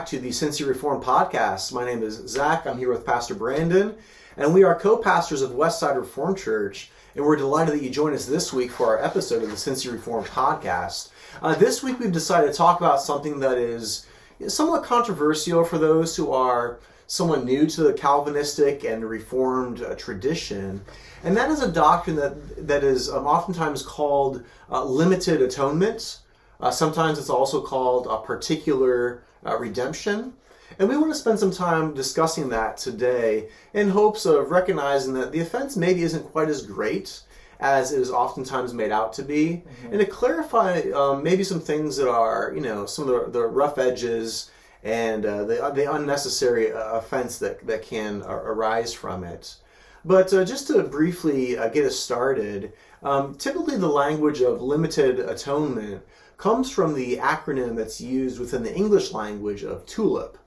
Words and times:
back 0.00 0.06
to 0.06 0.18
the 0.18 0.28
Cincy 0.28 0.66
Reform 0.66 1.02
Podcast. 1.02 1.72
My 1.72 1.84
name 1.84 2.02
is 2.02 2.14
Zach. 2.26 2.66
I'm 2.66 2.78
here 2.78 2.90
with 2.90 3.04
Pastor 3.04 3.34
Brandon, 3.34 3.94
and 4.36 4.54
we 4.54 4.62
are 4.62 4.78
co-pastors 4.78 5.42
of 5.42 5.50
Westside 5.50 5.96
Reformed 5.96 6.38
Church. 6.38 6.90
And 7.14 7.24
we're 7.24 7.36
delighted 7.36 7.74
that 7.74 7.82
you 7.82 7.90
join 7.90 8.14
us 8.14 8.24
this 8.24 8.52
week 8.52 8.70
for 8.70 8.86
our 8.86 9.04
episode 9.04 9.42
of 9.42 9.50
the 9.50 9.56
Cincy 9.56 9.92
Reform 9.92 10.24
Podcast. 10.24 11.10
Uh, 11.42 11.54
this 11.54 11.82
week, 11.82 11.98
we've 11.98 12.12
decided 12.12 12.52
to 12.52 12.56
talk 12.56 12.78
about 12.80 13.02
something 13.02 13.40
that 13.40 13.58
is 13.58 14.06
somewhat 14.48 14.84
controversial 14.84 15.64
for 15.64 15.78
those 15.78 16.16
who 16.16 16.32
are 16.32 16.80
somewhat 17.06 17.44
new 17.44 17.66
to 17.66 17.82
the 17.82 17.92
Calvinistic 17.92 18.84
and 18.84 19.04
Reformed 19.04 19.82
uh, 19.82 19.94
tradition, 19.96 20.80
and 21.24 21.36
that 21.36 21.50
is 21.50 21.62
a 21.62 21.70
doctrine 21.70 22.16
that 22.16 22.66
that 22.68 22.84
is 22.84 23.10
um, 23.10 23.26
oftentimes 23.26 23.82
called 23.82 24.44
uh, 24.70 24.84
limited 24.84 25.42
atonement. 25.42 26.20
Uh, 26.60 26.70
sometimes 26.70 27.18
it's 27.18 27.30
also 27.30 27.60
called 27.62 28.06
a 28.06 28.18
particular 28.18 29.22
uh, 29.46 29.56
redemption. 29.56 30.34
And 30.78 30.88
we 30.88 30.96
want 30.96 31.10
to 31.10 31.18
spend 31.18 31.38
some 31.38 31.50
time 31.50 31.94
discussing 31.94 32.48
that 32.50 32.76
today 32.76 33.48
in 33.74 33.90
hopes 33.90 34.24
of 34.24 34.50
recognizing 34.50 35.14
that 35.14 35.32
the 35.32 35.40
offense 35.40 35.76
maybe 35.76 36.02
isn't 36.02 36.30
quite 36.30 36.48
as 36.48 36.64
great 36.64 37.22
as 37.60 37.92
it 37.92 38.00
is 38.00 38.10
oftentimes 38.10 38.72
made 38.72 38.90
out 38.90 39.12
to 39.12 39.22
be, 39.22 39.62
and 39.84 40.00
to 40.00 40.06
clarify 40.06 40.80
um, 40.94 41.22
maybe 41.22 41.44
some 41.44 41.60
things 41.60 41.96
that 41.96 42.08
are, 42.08 42.52
you 42.54 42.60
know, 42.60 42.86
some 42.86 43.08
of 43.08 43.32
the, 43.32 43.38
the 43.38 43.46
rough 43.46 43.78
edges 43.78 44.50
and 44.82 45.26
uh, 45.26 45.44
the, 45.44 45.70
the 45.74 45.92
unnecessary 45.92 46.72
uh, 46.72 46.94
offense 46.94 47.38
that, 47.38 47.66
that 47.66 47.82
can 47.82 48.22
uh, 48.22 48.28
arise 48.28 48.94
from 48.94 49.24
it. 49.24 49.56
But 50.04 50.32
uh, 50.32 50.44
just 50.44 50.66
to 50.68 50.82
briefly 50.82 51.58
uh, 51.58 51.68
get 51.68 51.84
us 51.84 51.98
started, 51.98 52.72
um, 53.02 53.34
typically 53.34 53.76
the 53.76 53.88
language 53.88 54.40
of 54.40 54.62
limited 54.62 55.20
atonement 55.20 56.02
comes 56.38 56.70
from 56.70 56.94
the 56.94 57.18
acronym 57.18 57.76
that's 57.76 58.00
used 58.00 58.40
within 58.40 58.62
the 58.62 58.74
English 58.74 59.12
language 59.12 59.62
of 59.62 59.84
TULIP. 59.84 60.38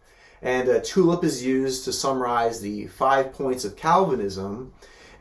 And 0.42 0.68
uh, 0.68 0.80
TULIP 0.80 1.24
is 1.24 1.46
used 1.46 1.86
to 1.86 1.94
summarize 1.94 2.60
the 2.60 2.88
five 2.88 3.32
points 3.32 3.64
of 3.64 3.76
Calvinism, 3.76 4.74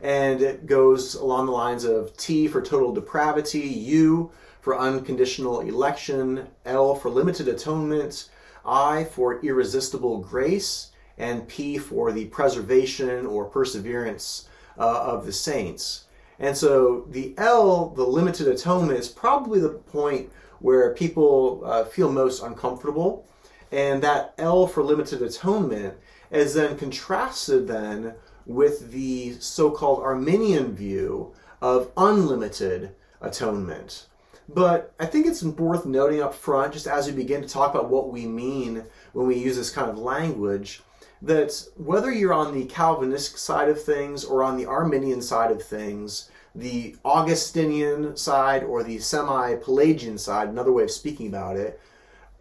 and 0.03 0.41
it 0.41 0.65
goes 0.65 1.15
along 1.15 1.45
the 1.45 1.51
lines 1.53 1.85
of 1.85 2.15
T 2.17 2.49
for 2.49 2.61
total 2.61 2.93
depravity, 2.93 3.61
U 3.61 4.31
for 4.59 4.77
unconditional 4.77 5.61
election, 5.61 6.47
L 6.65 6.93
for 6.93 7.09
limited 7.09 7.47
atonement, 7.47 8.29
I 8.65 9.05
for 9.05 9.39
irresistible 9.41 10.19
grace, 10.19 10.91
and 11.17 11.47
P 11.47 11.77
for 11.77 12.11
the 12.11 12.25
preservation 12.25 13.25
or 13.25 13.45
perseverance 13.45 14.49
uh, 14.77 15.03
of 15.03 15.25
the 15.25 15.31
saints. 15.31 16.05
And 16.37 16.57
so 16.57 17.07
the 17.09 17.33
L, 17.37 17.89
the 17.89 18.05
limited 18.05 18.49
atonement, 18.49 18.99
is 18.99 19.07
probably 19.07 19.61
the 19.61 19.69
point 19.69 20.29
where 20.59 20.93
people 20.93 21.61
uh, 21.63 21.85
feel 21.85 22.11
most 22.11 22.43
uncomfortable. 22.43 23.25
And 23.71 24.03
that 24.03 24.33
L 24.37 24.67
for 24.67 24.83
limited 24.83 25.21
atonement 25.21 25.95
is 26.29 26.55
then 26.55 26.77
contrasted 26.77 27.67
then 27.67 28.15
with 28.45 28.91
the 28.91 29.33
so-called 29.39 30.03
Arminian 30.03 30.75
view 30.75 31.33
of 31.61 31.91
unlimited 31.95 32.95
atonement. 33.21 34.07
But 34.49 34.93
I 34.99 35.05
think 35.05 35.25
it's 35.25 35.43
worth 35.43 35.85
noting 35.85 36.21
up 36.21 36.33
front, 36.33 36.73
just 36.73 36.87
as 36.87 37.07
we 37.07 37.13
begin 37.13 37.41
to 37.41 37.47
talk 37.47 37.73
about 37.73 37.89
what 37.89 38.11
we 38.11 38.25
mean 38.25 38.83
when 39.13 39.27
we 39.27 39.35
use 39.35 39.55
this 39.55 39.69
kind 39.69 39.89
of 39.89 39.97
language, 39.97 40.81
that 41.21 41.65
whether 41.77 42.11
you're 42.11 42.33
on 42.33 42.53
the 42.53 42.65
Calvinistic 42.65 43.37
side 43.37 43.69
of 43.69 43.81
things 43.81 44.25
or 44.25 44.43
on 44.43 44.57
the 44.57 44.65
Arminian 44.65 45.21
side 45.21 45.51
of 45.51 45.63
things, 45.63 46.29
the 46.53 46.95
Augustinian 47.05 48.15
side 48.17 48.63
or 48.63 48.83
the 48.83 48.99
semi 48.99 49.55
Pelagian 49.55 50.17
side, 50.17 50.49
another 50.49 50.73
way 50.73 50.83
of 50.83 50.91
speaking 50.91 51.27
about 51.27 51.55
it, 51.55 51.79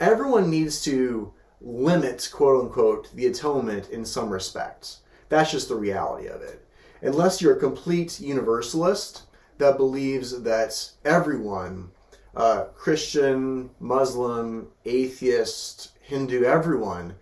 everyone 0.00 0.50
needs 0.50 0.82
to 0.82 1.32
limit, 1.60 2.28
quote 2.32 2.64
unquote, 2.64 3.14
the 3.14 3.26
atonement 3.26 3.88
in 3.90 4.04
some 4.04 4.28
respects. 4.28 4.98
That's 5.32 5.50
just 5.50 5.70
the 5.70 5.76
reality 5.76 6.28
of 6.28 6.42
it. 6.42 6.62
Unless 7.00 7.40
you're 7.40 7.56
a 7.56 7.58
complete 7.58 8.20
universalist 8.20 9.22
that 9.56 9.78
believes 9.78 10.42
that 10.42 10.90
everyone, 11.06 11.90
uh, 12.36 12.64
Christian, 12.76 13.70
Muslim, 13.80 14.68
atheist, 14.84 15.92
Hindu, 16.02 16.44
everyone, 16.44 17.14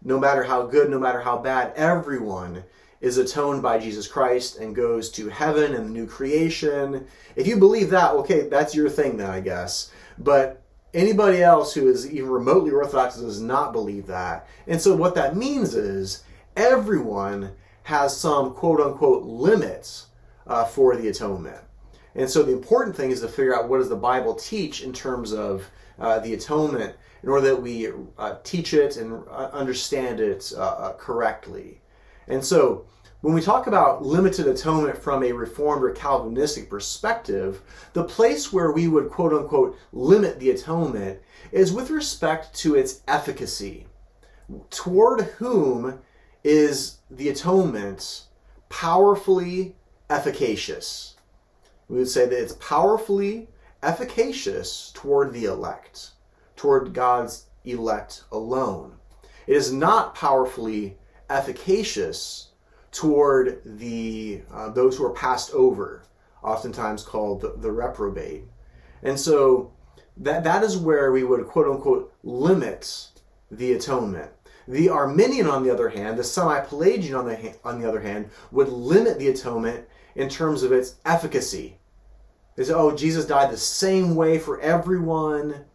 no 0.00 0.16
matter 0.16 0.44
how 0.44 0.66
good, 0.66 0.88
no 0.90 1.00
matter 1.00 1.20
how 1.20 1.38
bad, 1.38 1.72
everyone 1.74 2.62
is 3.00 3.18
atoned 3.18 3.62
by 3.62 3.80
Jesus 3.80 4.06
Christ 4.06 4.58
and 4.58 4.76
goes 4.76 5.10
to 5.10 5.28
heaven 5.28 5.74
and 5.74 5.86
the 5.86 5.90
new 5.90 6.06
creation. 6.06 7.04
If 7.34 7.48
you 7.48 7.56
believe 7.56 7.90
that, 7.90 8.12
okay, 8.12 8.42
that's 8.42 8.76
your 8.76 8.88
thing 8.88 9.16
then, 9.16 9.28
I 9.28 9.40
guess. 9.40 9.90
But 10.18 10.62
anybody 10.94 11.42
else 11.42 11.74
who 11.74 11.88
is 11.88 12.08
even 12.08 12.30
remotely 12.30 12.70
orthodox 12.70 13.16
does 13.16 13.40
not 13.40 13.72
believe 13.72 14.06
that. 14.06 14.46
And 14.68 14.80
so 14.80 14.94
what 14.94 15.16
that 15.16 15.34
means 15.34 15.74
is 15.74 16.22
everyone 16.56 17.52
has 17.84 18.16
some 18.16 18.52
quote 18.54 18.80
unquote 18.80 19.24
limits 19.24 20.06
uh, 20.46 20.64
for 20.64 20.96
the 20.96 21.08
atonement. 21.08 21.62
And 22.14 22.28
so 22.28 22.42
the 22.42 22.52
important 22.52 22.96
thing 22.96 23.10
is 23.10 23.20
to 23.20 23.28
figure 23.28 23.54
out 23.54 23.68
what 23.68 23.78
does 23.78 23.90
the 23.90 23.96
Bible 23.96 24.34
teach 24.34 24.82
in 24.82 24.92
terms 24.92 25.32
of 25.32 25.68
uh, 25.98 26.18
the 26.18 26.34
atonement 26.34 26.96
in 27.22 27.28
order 27.28 27.48
that 27.48 27.62
we 27.62 27.88
uh, 28.18 28.36
teach 28.42 28.72
it 28.72 28.96
and 28.96 29.22
uh, 29.28 29.50
understand 29.52 30.20
it 30.20 30.52
uh, 30.56 30.60
uh, 30.60 30.92
correctly. 30.94 31.80
And 32.28 32.44
so, 32.44 32.86
when 33.22 33.34
we 33.34 33.40
talk 33.40 33.66
about 33.66 34.04
limited 34.04 34.46
atonement 34.46 35.02
from 35.02 35.24
a 35.24 35.32
Reformed 35.32 35.82
or 35.82 35.90
Calvinistic 35.90 36.70
perspective, 36.70 37.62
the 37.92 38.04
place 38.04 38.52
where 38.52 38.70
we 38.72 38.88
would 38.88 39.10
quote 39.10 39.32
unquote 39.32 39.76
limit 39.92 40.38
the 40.38 40.50
atonement 40.50 41.20
is 41.50 41.72
with 41.72 41.90
respect 41.90 42.54
to 42.56 42.76
its 42.76 43.02
efficacy. 43.08 43.86
Toward 44.70 45.22
whom 45.22 45.98
is 46.46 46.98
the 47.10 47.28
atonement 47.28 48.26
powerfully 48.68 49.74
efficacious? 50.08 51.16
We 51.88 51.98
would 51.98 52.08
say 52.08 52.26
that 52.26 52.40
it's 52.40 52.52
powerfully 52.54 53.48
efficacious 53.82 54.92
toward 54.94 55.32
the 55.32 55.46
elect, 55.46 56.12
toward 56.54 56.94
God's 56.94 57.46
elect 57.64 58.22
alone. 58.30 58.92
It 59.48 59.56
is 59.56 59.72
not 59.72 60.14
powerfully 60.14 60.96
efficacious 61.28 62.50
toward 62.92 63.60
the 63.64 64.42
uh, 64.52 64.70
those 64.70 64.96
who 64.96 65.04
are 65.04 65.14
passed 65.14 65.50
over, 65.52 66.04
oftentimes 66.44 67.02
called 67.02 67.40
the, 67.40 67.54
the 67.56 67.72
reprobate. 67.72 68.44
And 69.02 69.18
so 69.18 69.72
that 70.16 70.44
that 70.44 70.62
is 70.62 70.76
where 70.76 71.10
we 71.10 71.24
would 71.24 71.44
quote 71.48 71.66
unquote 71.66 72.14
limit 72.22 73.08
the 73.50 73.72
atonement. 73.72 74.30
The 74.68 74.88
Arminian, 74.88 75.46
on 75.46 75.62
the 75.62 75.70
other 75.70 75.88
hand, 75.88 76.18
the 76.18 76.24
semi-Pelagian, 76.24 77.14
on 77.14 77.26
the 77.26 77.54
on 77.64 77.80
the 77.80 77.88
other 77.88 78.00
hand, 78.00 78.30
would 78.50 78.68
limit 78.68 79.18
the 79.18 79.28
atonement 79.28 79.86
in 80.14 80.28
terms 80.28 80.62
of 80.62 80.72
its 80.72 80.96
efficacy. 81.04 81.78
They 82.56 82.64
say, 82.64 82.74
"Oh, 82.74 82.96
Jesus 82.96 83.26
died 83.26 83.52
the 83.52 83.56
same 83.56 84.16
way 84.16 84.38
for 84.38 84.60
everyone." 84.60 85.66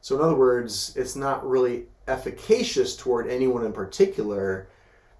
So, 0.00 0.16
in 0.16 0.22
other 0.22 0.36
words, 0.36 0.92
it's 0.96 1.16
not 1.16 1.48
really 1.48 1.88
efficacious 2.06 2.96
toward 2.96 3.28
anyone 3.28 3.64
in 3.64 3.72
particular, 3.72 4.68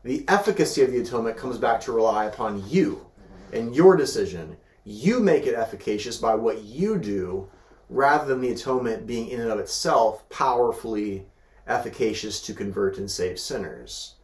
the 0.05 0.25
efficacy 0.29 0.83
of 0.83 0.91
the 0.91 1.01
atonement 1.01 1.37
comes 1.37 1.59
back 1.59 1.81
to 1.83 1.93
rely 1.93 2.25
upon 2.25 2.69
you 2.69 3.07
and 3.53 3.75
your 3.75 3.97
decision. 3.97 4.57
You 4.85 5.21
make 5.21 5.47
it 5.47 5.55
efficacious 5.55 6.17
by 6.17 6.35
what 6.35 6.63
you 6.63 6.99
do 6.99 7.49
rather 7.89 8.27
than 8.27 8.41
the 8.41 8.51
atonement 8.51 9.07
being 9.07 9.29
in 9.29 9.41
and 9.41 9.51
of 9.51 9.61
itself 9.61 10.29
powerfully 10.29 11.27
efficacious 11.67 12.41
to 12.43 12.55
convert 12.55 12.99
and 12.99 13.11
save 13.11 13.39
sinners. 13.39 14.15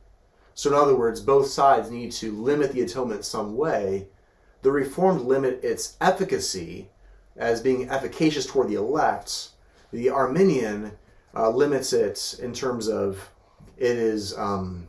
So, 0.54 0.70
in 0.70 0.76
other 0.76 0.96
words, 0.96 1.20
both 1.20 1.46
sides 1.46 1.90
need 1.90 2.10
to 2.12 2.32
limit 2.32 2.72
the 2.72 2.82
atonement 2.82 3.24
some 3.24 3.56
way. 3.56 4.08
The 4.62 4.72
Reformed 4.72 5.22
limit 5.22 5.62
its 5.62 5.96
efficacy 6.00 6.90
as 7.36 7.60
being 7.60 7.88
efficacious 7.88 8.44
toward 8.44 8.68
the 8.68 8.74
elect. 8.74 9.50
The 9.92 10.10
Arminian 10.10 10.92
uh, 11.34 11.50
limits 11.50 11.92
it 11.92 12.40
in 12.42 12.52
terms 12.52 12.88
of 12.88 13.30
it 13.76 13.96
is 13.96 14.36
um, 14.36 14.88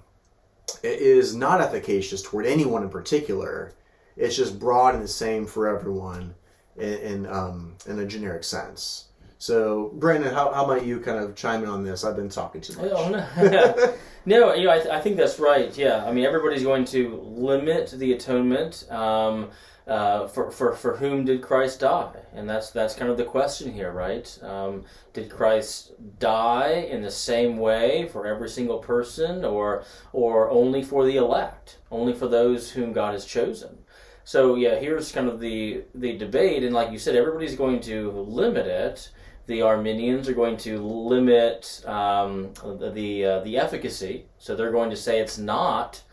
it 0.81 0.99
is 0.99 1.35
not 1.35 1.61
efficacious 1.61 2.23
toward 2.23 2.45
anyone 2.47 2.81
in 2.81 2.89
particular. 2.89 3.73
It's 4.17 4.35
just 4.35 4.59
broad 4.59 4.95
and 4.95 5.03
the 5.03 5.07
same 5.07 5.45
for 5.45 5.67
everyone 5.67 6.33
in 6.75 6.93
in, 6.93 7.25
um, 7.27 7.75
in 7.85 7.99
a 7.99 8.05
generic 8.05 8.43
sense. 8.43 9.08
So, 9.39 9.91
Brandon, 9.93 10.33
how, 10.33 10.51
how 10.51 10.65
about 10.65 10.85
you 10.85 10.99
kind 10.99 11.17
of 11.17 11.33
chime 11.33 11.63
in 11.63 11.69
on 11.69 11.83
this? 11.83 12.03
I've 12.03 12.17
been 12.17 12.27
talking 12.27 12.59
too 12.59 12.73
much. 12.73 12.91
Oh, 12.93 13.09
no. 13.09 13.95
no, 14.25 14.53
you 14.53 14.65
know, 14.65 14.71
I, 14.71 14.79
th- 14.79 14.89
I 14.89 14.99
think 14.99 15.15
that's 15.15 15.39
right. 15.39 15.75
Yeah, 15.77 16.05
I 16.05 16.11
mean, 16.11 16.25
everybody's 16.25 16.63
going 16.63 16.83
to 16.85 17.15
limit 17.23 17.91
the 17.91 18.11
atonement. 18.13 18.85
Um, 18.91 19.49
uh, 19.87 20.27
for, 20.27 20.51
for, 20.51 20.75
for 20.75 20.97
whom 20.97 21.25
did 21.25 21.41
Christ 21.41 21.79
die? 21.79 22.13
And 22.33 22.47
that's 22.47 22.69
that's 22.69 22.93
kind 22.93 23.09
of 23.09 23.17
the 23.17 23.23
question 23.23 23.73
here, 23.73 23.91
right? 23.91 24.37
Um, 24.43 24.83
did 25.13 25.31
Christ 25.31 25.93
die 26.19 26.87
in 26.91 27.01
the 27.01 27.09
same 27.09 27.57
way 27.57 28.07
for 28.07 28.27
every 28.27 28.49
single 28.49 28.77
person, 28.77 29.43
or 29.43 29.83
or 30.13 30.47
only 30.51 30.83
for 30.83 31.05
the 31.05 31.17
elect, 31.17 31.79
only 31.89 32.13
for 32.13 32.27
those 32.27 32.69
whom 32.69 32.93
God 32.93 33.13
has 33.13 33.25
chosen? 33.25 33.79
So 34.23 34.53
yeah, 34.53 34.75
here's 34.75 35.11
kind 35.11 35.27
of 35.27 35.39
the 35.39 35.85
the 35.95 36.15
debate, 36.19 36.63
and 36.63 36.75
like 36.75 36.91
you 36.91 36.99
said, 36.99 37.15
everybody's 37.15 37.55
going 37.55 37.79
to 37.81 38.11
limit 38.11 38.67
it. 38.67 39.09
The 39.49 39.63
Arminians 39.63 40.29
are 40.29 40.33
going 40.33 40.57
to 40.57 40.77
limit 40.77 41.81
um, 41.85 42.53
the 42.93 43.25
uh, 43.25 43.39
the 43.39 43.57
efficacy, 43.57 44.25
so 44.37 44.55
they're 44.55 44.71
going 44.71 44.91
to 44.91 44.95
say 44.95 45.19
it's 45.19 45.39
not 45.39 46.03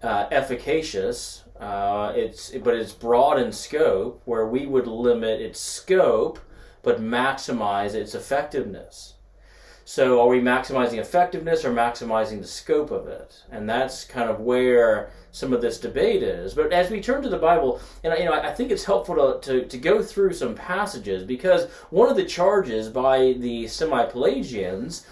uh, 0.00 0.26
efficacious 0.30 1.42
uh, 1.58 2.12
it's 2.14 2.50
but 2.50 2.74
it's 2.74 2.92
broad 2.92 3.40
in 3.40 3.52
scope, 3.52 4.20
where 4.24 4.46
we 4.46 4.66
would 4.66 4.86
limit 4.86 5.40
its 5.40 5.60
scope 5.60 6.38
but 6.82 7.00
maximize 7.00 7.94
its 7.94 8.14
effectiveness. 8.14 9.13
So, 9.86 10.20
are 10.20 10.28
we 10.28 10.40
maximizing 10.40 10.98
effectiveness 10.98 11.62
or 11.64 11.70
maximizing 11.70 12.40
the 12.40 12.46
scope 12.46 12.90
of 12.90 13.06
it? 13.06 13.42
And 13.50 13.68
that's 13.68 14.04
kind 14.04 14.30
of 14.30 14.40
where 14.40 15.10
some 15.30 15.52
of 15.52 15.60
this 15.60 15.78
debate 15.78 16.22
is. 16.22 16.54
But 16.54 16.72
as 16.72 16.90
we 16.90 17.02
turn 17.02 17.22
to 17.22 17.28
the 17.28 17.38
Bible, 17.38 17.80
and 18.02 18.16
you 18.18 18.24
know, 18.24 18.32
I 18.32 18.54
think 18.54 18.70
it's 18.70 18.84
helpful 18.84 19.16
to, 19.16 19.40
to, 19.46 19.66
to 19.66 19.78
go 19.78 20.02
through 20.02 20.32
some 20.32 20.54
passages 20.54 21.24
because 21.24 21.70
one 21.90 22.08
of 22.08 22.16
the 22.16 22.24
charges 22.24 22.88
by 22.88 23.34
the 23.38 23.66
semi 23.66 24.04
Pelagians 24.06 25.06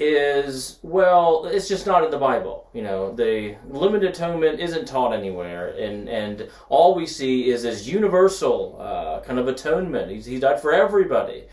is 0.00 0.80
well 0.82 1.46
it's 1.46 1.68
just 1.68 1.86
not 1.86 2.02
in 2.02 2.10
the 2.10 2.18
bible 2.18 2.68
you 2.72 2.82
know 2.82 3.14
the 3.14 3.54
limited 3.68 4.10
atonement 4.10 4.58
isn't 4.58 4.88
taught 4.88 5.12
anywhere 5.12 5.68
and 5.68 6.08
and 6.08 6.48
all 6.68 6.96
we 6.96 7.06
see 7.06 7.48
is 7.48 7.62
this 7.62 7.86
universal 7.86 8.76
uh, 8.80 9.20
kind 9.20 9.38
of 9.38 9.46
atonement 9.46 10.10
He's, 10.10 10.26
he 10.26 10.40
died 10.40 10.60
for 10.60 10.72
everybody 10.72 11.44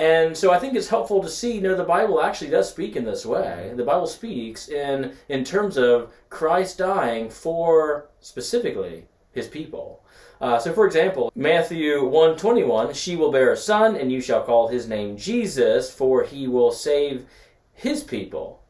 and 0.00 0.34
so 0.34 0.50
i 0.50 0.58
think 0.58 0.74
it's 0.74 0.88
helpful 0.88 1.22
to 1.22 1.28
see 1.28 1.52
you 1.52 1.60
know 1.60 1.76
the 1.76 1.84
bible 1.84 2.22
actually 2.22 2.50
does 2.50 2.70
speak 2.70 2.96
in 2.96 3.04
this 3.04 3.26
way 3.26 3.72
the 3.76 3.84
bible 3.84 4.06
speaks 4.06 4.68
in 4.68 5.12
in 5.28 5.44
terms 5.44 5.76
of 5.76 6.10
christ 6.30 6.78
dying 6.78 7.28
for 7.28 8.08
specifically 8.20 9.04
his 9.32 9.46
people 9.46 10.02
uh, 10.40 10.58
so, 10.58 10.72
for 10.72 10.86
example, 10.86 11.30
Matthew 11.34 12.02
121, 12.02 12.94
she 12.94 13.14
will 13.14 13.30
bear 13.30 13.52
a 13.52 13.56
son, 13.58 13.94
and 13.94 14.10
you 14.10 14.22
shall 14.22 14.42
call 14.42 14.68
his 14.68 14.88
name 14.88 15.18
Jesus, 15.18 15.92
for 15.92 16.24
he 16.24 16.48
will 16.48 16.72
save 16.72 17.26
his 17.74 18.02
people 18.02 18.62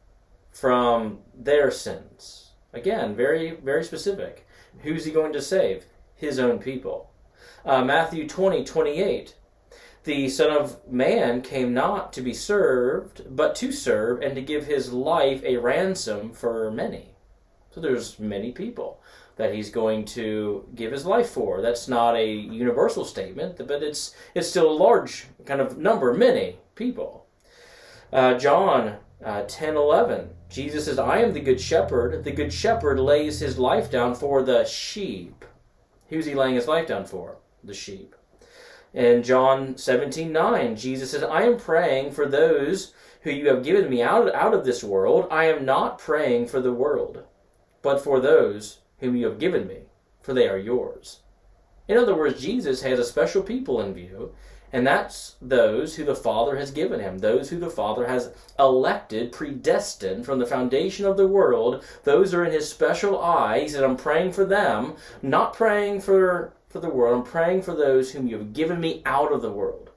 from 0.51 1.19
their 1.33 1.71
sins. 1.71 2.51
Again, 2.73 3.15
very, 3.15 3.51
very 3.51 3.85
specific. 3.85 4.45
Who's 4.79 5.05
he 5.05 5.11
going 5.11 5.31
to 5.31 5.41
save? 5.41 5.85
His 6.13 6.39
own 6.39 6.59
people. 6.59 7.09
Uh, 7.63 7.85
Matthew 7.85 8.27
20, 8.27 8.65
28. 8.65 9.35
The 10.03 10.29
Son 10.29 10.49
of 10.49 10.79
Man 10.91 11.41
came 11.41 11.73
not 11.73 12.11
to 12.13 12.21
be 12.21 12.33
served, 12.33 13.35
but 13.35 13.55
to 13.55 13.71
serve 13.71 14.21
and 14.21 14.35
to 14.35 14.41
give 14.41 14.65
his 14.65 14.91
life 14.91 15.43
a 15.43 15.57
ransom 15.57 16.33
for 16.33 16.71
many. 16.71 17.15
So 17.69 17.79
there's 17.79 18.19
many 18.19 18.51
people 18.51 19.01
that 19.35 19.53
he's 19.53 19.69
going 19.69 20.05
to 20.05 20.67
give 20.75 20.91
his 20.91 21.05
life 21.05 21.29
for. 21.29 21.61
That's 21.61 21.87
not 21.87 22.15
a 22.15 22.25
universal 22.25 23.05
statement, 23.05 23.57
but 23.67 23.83
it's 23.83 24.15
it's 24.33 24.49
still 24.49 24.69
a 24.69 24.73
large 24.73 25.27
kind 25.45 25.61
of 25.61 25.77
number, 25.77 26.13
many 26.13 26.57
people. 26.75 27.27
Uh, 28.11 28.33
John 28.37 28.97
uh, 29.23 29.43
10 29.47 29.77
11. 29.77 30.29
Jesus 30.49 30.85
says, 30.85 30.99
I 30.99 31.19
am 31.19 31.33
the 31.33 31.39
good 31.39 31.61
shepherd. 31.61 32.23
The 32.23 32.31
good 32.31 32.51
shepherd 32.51 32.99
lays 32.99 33.39
his 33.39 33.57
life 33.57 33.89
down 33.89 34.15
for 34.15 34.43
the 34.43 34.65
sheep. 34.65 35.45
Who's 36.09 36.25
he 36.25 36.35
laying 36.35 36.55
his 36.55 36.67
life 36.67 36.87
down 36.87 37.05
for? 37.05 37.37
The 37.63 37.73
sheep. 37.73 38.15
In 38.93 39.23
John 39.23 39.77
17 39.77 40.31
9, 40.31 40.75
Jesus 40.75 41.11
says, 41.11 41.23
I 41.23 41.43
am 41.43 41.57
praying 41.57 42.11
for 42.11 42.27
those 42.27 42.93
who 43.21 43.31
you 43.31 43.47
have 43.47 43.63
given 43.63 43.89
me 43.89 44.01
out, 44.01 44.33
out 44.35 44.53
of 44.53 44.65
this 44.65 44.83
world. 44.83 45.27
I 45.31 45.45
am 45.45 45.63
not 45.63 45.99
praying 45.99 46.47
for 46.47 46.59
the 46.59 46.73
world, 46.73 47.23
but 47.81 48.03
for 48.03 48.19
those 48.19 48.79
whom 48.99 49.15
you 49.15 49.25
have 49.27 49.39
given 49.39 49.67
me, 49.67 49.83
for 50.21 50.33
they 50.33 50.47
are 50.47 50.57
yours. 50.57 51.19
In 51.87 51.97
other 51.97 52.15
words, 52.15 52.41
Jesus 52.41 52.81
has 52.81 52.99
a 52.99 53.03
special 53.03 53.41
people 53.41 53.81
in 53.81 53.93
view, 53.93 54.33
and 54.73 54.85
that's 54.85 55.35
those 55.41 55.95
who 55.95 56.05
the 56.05 56.15
Father 56.15 56.55
has 56.57 56.71
given 56.71 56.99
him, 56.99 57.17
those 57.17 57.49
who 57.49 57.59
the 57.59 57.69
Father 57.69 58.07
has 58.07 58.33
elected, 58.57 59.31
predestined 59.31 60.25
from 60.25 60.39
the 60.39 60.45
foundation 60.45 61.05
of 61.05 61.17
the 61.17 61.27
world. 61.27 61.83
Those 62.03 62.33
are 62.33 62.45
in 62.45 62.51
his 62.51 62.69
special 62.69 63.21
eye. 63.21 63.61
He 63.61 63.67
said, 63.67 63.83
I'm 63.83 63.97
praying 63.97 64.31
for 64.33 64.45
them, 64.45 64.95
not 65.21 65.53
praying 65.53 66.01
for, 66.01 66.53
for 66.71 66.79
the 66.79 66.89
world. 66.89 67.17
I'm 67.17 67.31
praying 67.31 67.61
for 67.63 67.75
those 67.75 68.11
whom 68.11 68.27
you 68.27 68.37
have 68.37 68.53
given 68.53 68.79
me 68.79 69.01
out 69.05 69.31
of 69.31 69.41
the 69.41 69.51
world. 69.51 69.91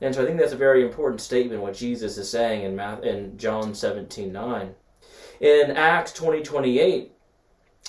And 0.00 0.14
so 0.14 0.22
I 0.22 0.26
think 0.26 0.38
that's 0.38 0.52
a 0.52 0.56
very 0.56 0.82
important 0.82 1.20
statement, 1.20 1.62
what 1.62 1.74
Jesus 1.74 2.18
is 2.18 2.28
saying 2.28 2.64
in, 2.64 2.74
Math, 2.74 3.02
in 3.02 3.38
John 3.38 3.74
17 3.74 4.32
9. 4.32 4.74
In 5.40 5.70
Acts 5.72 6.12
20 6.12 6.42
28, 6.42 7.12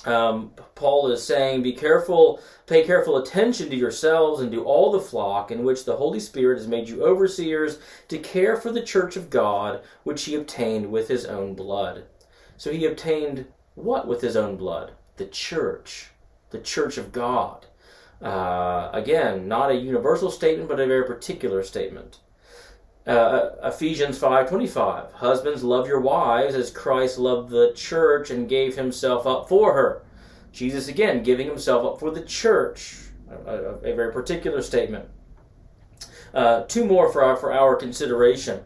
um, 0.05 0.51
Paul 0.75 1.11
is 1.11 1.23
saying, 1.23 1.63
Be 1.63 1.73
careful, 1.73 2.39
pay 2.67 2.83
careful 2.83 3.17
attention 3.17 3.69
to 3.69 3.75
yourselves 3.75 4.41
and 4.41 4.51
to 4.51 4.63
all 4.63 4.91
the 4.91 4.99
flock 4.99 5.49
in 5.49 5.63
which 5.63 5.85
the 5.85 5.95
Holy 5.95 6.19
Spirit 6.19 6.57
has 6.57 6.67
made 6.67 6.89
you 6.89 7.03
overseers 7.03 7.79
to 8.09 8.17
care 8.17 8.57
for 8.57 8.71
the 8.71 8.81
church 8.81 9.15
of 9.15 9.29
God, 9.29 9.81
which 10.03 10.25
he 10.25 10.35
obtained 10.35 10.91
with 10.91 11.07
his 11.07 11.25
own 11.25 11.53
blood. 11.53 12.05
So 12.57 12.71
he 12.71 12.85
obtained 12.85 13.45
what 13.75 14.07
with 14.07 14.21
his 14.21 14.35
own 14.35 14.57
blood? 14.57 14.91
The 15.17 15.25
church, 15.25 16.09
the 16.51 16.59
church 16.59 16.97
of 16.97 17.11
God. 17.11 17.65
Uh, 18.23 18.89
again, 18.93 19.47
not 19.49 19.69
a 19.69 19.75
universal 19.75 20.31
statement, 20.31 20.69
but 20.69 20.79
a 20.79 20.87
very 20.87 21.05
particular 21.05 21.61
statement. 21.61 22.19
Uh, 23.05 23.49
Ephesians 23.61 24.17
5:25 24.17 25.11
Husbands 25.11 25.61
love 25.61 25.87
your 25.87 25.99
wives 25.99 26.55
as 26.55 26.71
Christ 26.71 27.17
loved 27.17 27.49
the 27.49 27.73
church 27.75 28.31
and 28.31 28.47
gave 28.47 28.77
himself 28.77 29.27
up 29.27 29.49
for 29.49 29.73
her. 29.73 30.03
Jesus 30.53 30.87
again 30.87 31.21
giving 31.21 31.47
himself 31.47 31.85
up 31.85 31.99
for 31.99 32.11
the 32.11 32.21
church. 32.21 32.99
A, 33.29 33.55
a, 33.55 33.91
a 33.91 33.95
very 33.95 34.13
particular 34.13 34.61
statement. 34.61 35.09
Uh, 36.33 36.63
two 36.63 36.85
more 36.85 37.11
for 37.11 37.23
our, 37.23 37.35
for 37.35 37.51
our 37.51 37.75
consideration. 37.75 38.61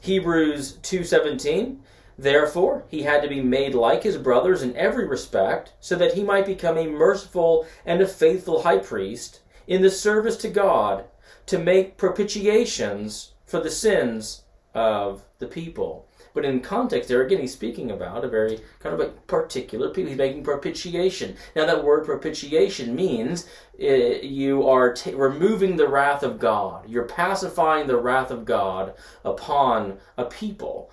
Hebrews 0.00 0.78
2:17 0.82 1.76
Therefore, 2.16 2.84
he 2.88 3.02
had 3.02 3.22
to 3.22 3.28
be 3.28 3.40
made 3.40 3.74
like 3.74 4.02
his 4.02 4.16
brothers 4.16 4.62
in 4.62 4.76
every 4.76 5.06
respect, 5.06 5.72
so 5.80 5.96
that 5.96 6.14
he 6.14 6.22
might 6.22 6.46
become 6.46 6.78
a 6.78 6.86
merciful 6.86 7.66
and 7.84 8.00
a 8.00 8.06
faithful 8.06 8.62
high 8.62 8.78
priest 8.78 9.40
in 9.66 9.82
the 9.82 9.90
service 9.90 10.36
to 10.38 10.48
God 10.48 11.04
to 11.46 11.58
make 11.58 11.96
propitiations 11.96 13.32
for 13.44 13.60
the 13.60 13.70
sins 13.70 14.42
of 14.74 15.24
the 15.38 15.46
people. 15.46 16.08
But 16.34 16.44
in 16.44 16.60
context, 16.60 17.08
there 17.08 17.22
again, 17.22 17.40
he's 17.40 17.52
speaking 17.52 17.92
about 17.92 18.24
a 18.24 18.28
very 18.28 18.60
kind 18.80 18.92
of 18.92 19.00
a 19.00 19.10
particular 19.10 19.90
people. 19.90 20.08
He's 20.08 20.18
making 20.18 20.42
propitiation. 20.42 21.36
Now, 21.54 21.64
that 21.66 21.84
word 21.84 22.04
propitiation 22.04 22.96
means 22.96 23.46
uh, 23.80 23.86
you 23.86 24.66
are 24.66 24.92
t- 24.92 25.14
removing 25.14 25.76
the 25.76 25.88
wrath 25.88 26.24
of 26.24 26.40
God. 26.40 26.88
You're 26.88 27.04
pacifying 27.04 27.86
the 27.86 28.00
wrath 28.00 28.32
of 28.32 28.44
God 28.44 28.94
upon 29.24 29.98
a 30.16 30.24
people. 30.24 30.90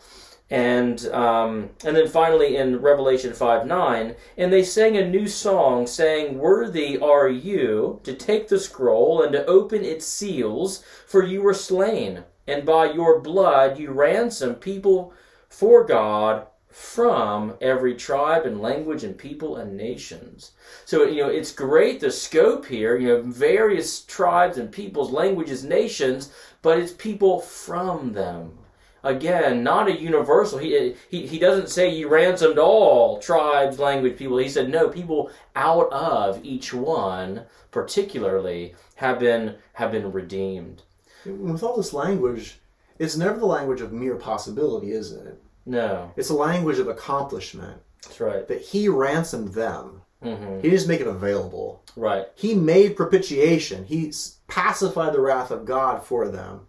And 0.51 1.07
um, 1.07 1.69
and 1.83 1.95
then 1.95 2.07
finally 2.07 2.57
in 2.57 2.81
Revelation 2.81 3.33
5 3.33 3.65
9, 3.65 4.15
and 4.37 4.53
they 4.53 4.63
sang 4.63 4.97
a 4.97 5.07
new 5.07 5.27
song, 5.27 5.87
saying, 5.87 6.37
Worthy 6.37 6.99
are 6.99 7.29
you 7.29 7.99
to 8.03 8.13
take 8.13 8.49
the 8.49 8.59
scroll 8.59 9.23
and 9.23 9.31
to 9.31 9.45
open 9.45 9.83
its 9.83 10.05
seals, 10.05 10.83
for 11.07 11.23
you 11.23 11.41
were 11.41 11.53
slain 11.55 12.25
and 12.47 12.65
by 12.65 12.91
your 12.91 13.19
blood 13.19 13.79
you 13.79 13.91
ransom 13.91 14.55
people 14.55 15.13
for 15.47 15.85
God 15.85 16.47
from 16.69 17.55
every 17.59 17.95
tribe 17.95 18.45
and 18.45 18.61
language 18.61 19.03
and 19.03 19.17
people 19.17 19.57
and 19.57 19.75
nations. 19.75 20.51
So, 20.85 21.03
you 21.03 21.21
know, 21.21 21.29
it's 21.29 21.51
great 21.51 21.99
the 21.99 22.11
scope 22.11 22.65
here, 22.65 22.97
you 22.97 23.09
know, 23.09 23.21
various 23.21 24.01
tribes 24.01 24.57
and 24.57 24.71
peoples, 24.71 25.11
languages, 25.11 25.65
nations, 25.65 26.31
but 26.61 26.79
it's 26.79 26.93
people 26.93 27.41
from 27.41 28.13
them. 28.13 28.57
Again, 29.03 29.63
not 29.63 29.87
a 29.87 29.99
universal. 29.99 30.59
He, 30.59 30.95
he, 31.09 31.25
he 31.25 31.39
doesn't 31.39 31.69
say 31.69 31.89
you 31.89 32.07
ransomed 32.07 32.59
all 32.59 33.19
tribes, 33.19 33.79
language, 33.79 34.17
people. 34.17 34.37
He 34.37 34.49
said, 34.49 34.69
no, 34.69 34.89
people 34.89 35.31
out 35.55 35.91
of 35.91 36.43
each 36.43 36.73
one, 36.73 37.43
particularly, 37.71 38.75
have 38.95 39.19
been, 39.19 39.55
have 39.73 39.91
been 39.91 40.11
redeemed 40.11 40.83
with 41.25 41.63
all 41.63 41.77
this 41.77 41.93
language, 41.93 42.59
it's 42.99 43.17
never 43.17 43.39
the 43.39 43.45
language 43.45 43.81
of 43.81 43.91
mere 43.91 44.15
possibility, 44.15 44.91
is 44.91 45.11
it? 45.11 45.41
No. 45.65 46.11
It's 46.15 46.29
a 46.29 46.35
language 46.35 46.79
of 46.79 46.87
accomplishment. 46.87 47.81
That's 48.03 48.19
right. 48.19 48.47
That 48.47 48.61
he 48.61 48.89
ransomed 48.89 49.53
them. 49.53 50.01
Mm-hmm. 50.23 50.61
He 50.61 50.69
didn't 50.69 50.87
make 50.87 51.01
it 51.01 51.07
available. 51.07 51.83
Right. 51.95 52.27
He 52.35 52.53
made 52.55 52.95
propitiation. 52.95 53.85
He 53.85 54.13
pacified 54.47 55.13
the 55.13 55.21
wrath 55.21 55.51
of 55.51 55.65
God 55.65 56.03
for 56.03 56.27
them. 56.27 56.67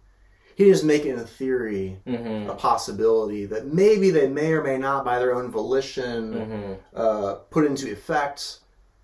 He 0.55 0.65
didn't 0.65 0.85
make 0.85 1.05
it 1.05 1.17
in 1.17 1.25
theory 1.25 1.97
mm-hmm. 2.05 2.49
a 2.49 2.55
possibility 2.55 3.45
that 3.45 3.73
maybe 3.73 4.11
they 4.11 4.27
may 4.27 4.51
or 4.53 4.63
may 4.63 4.77
not, 4.77 5.05
by 5.05 5.19
their 5.19 5.33
own 5.33 5.49
volition, 5.51 6.33
mm-hmm. 6.33 6.73
uh, 6.95 7.35
put 7.49 7.65
into 7.65 7.91
effect. 7.91 8.59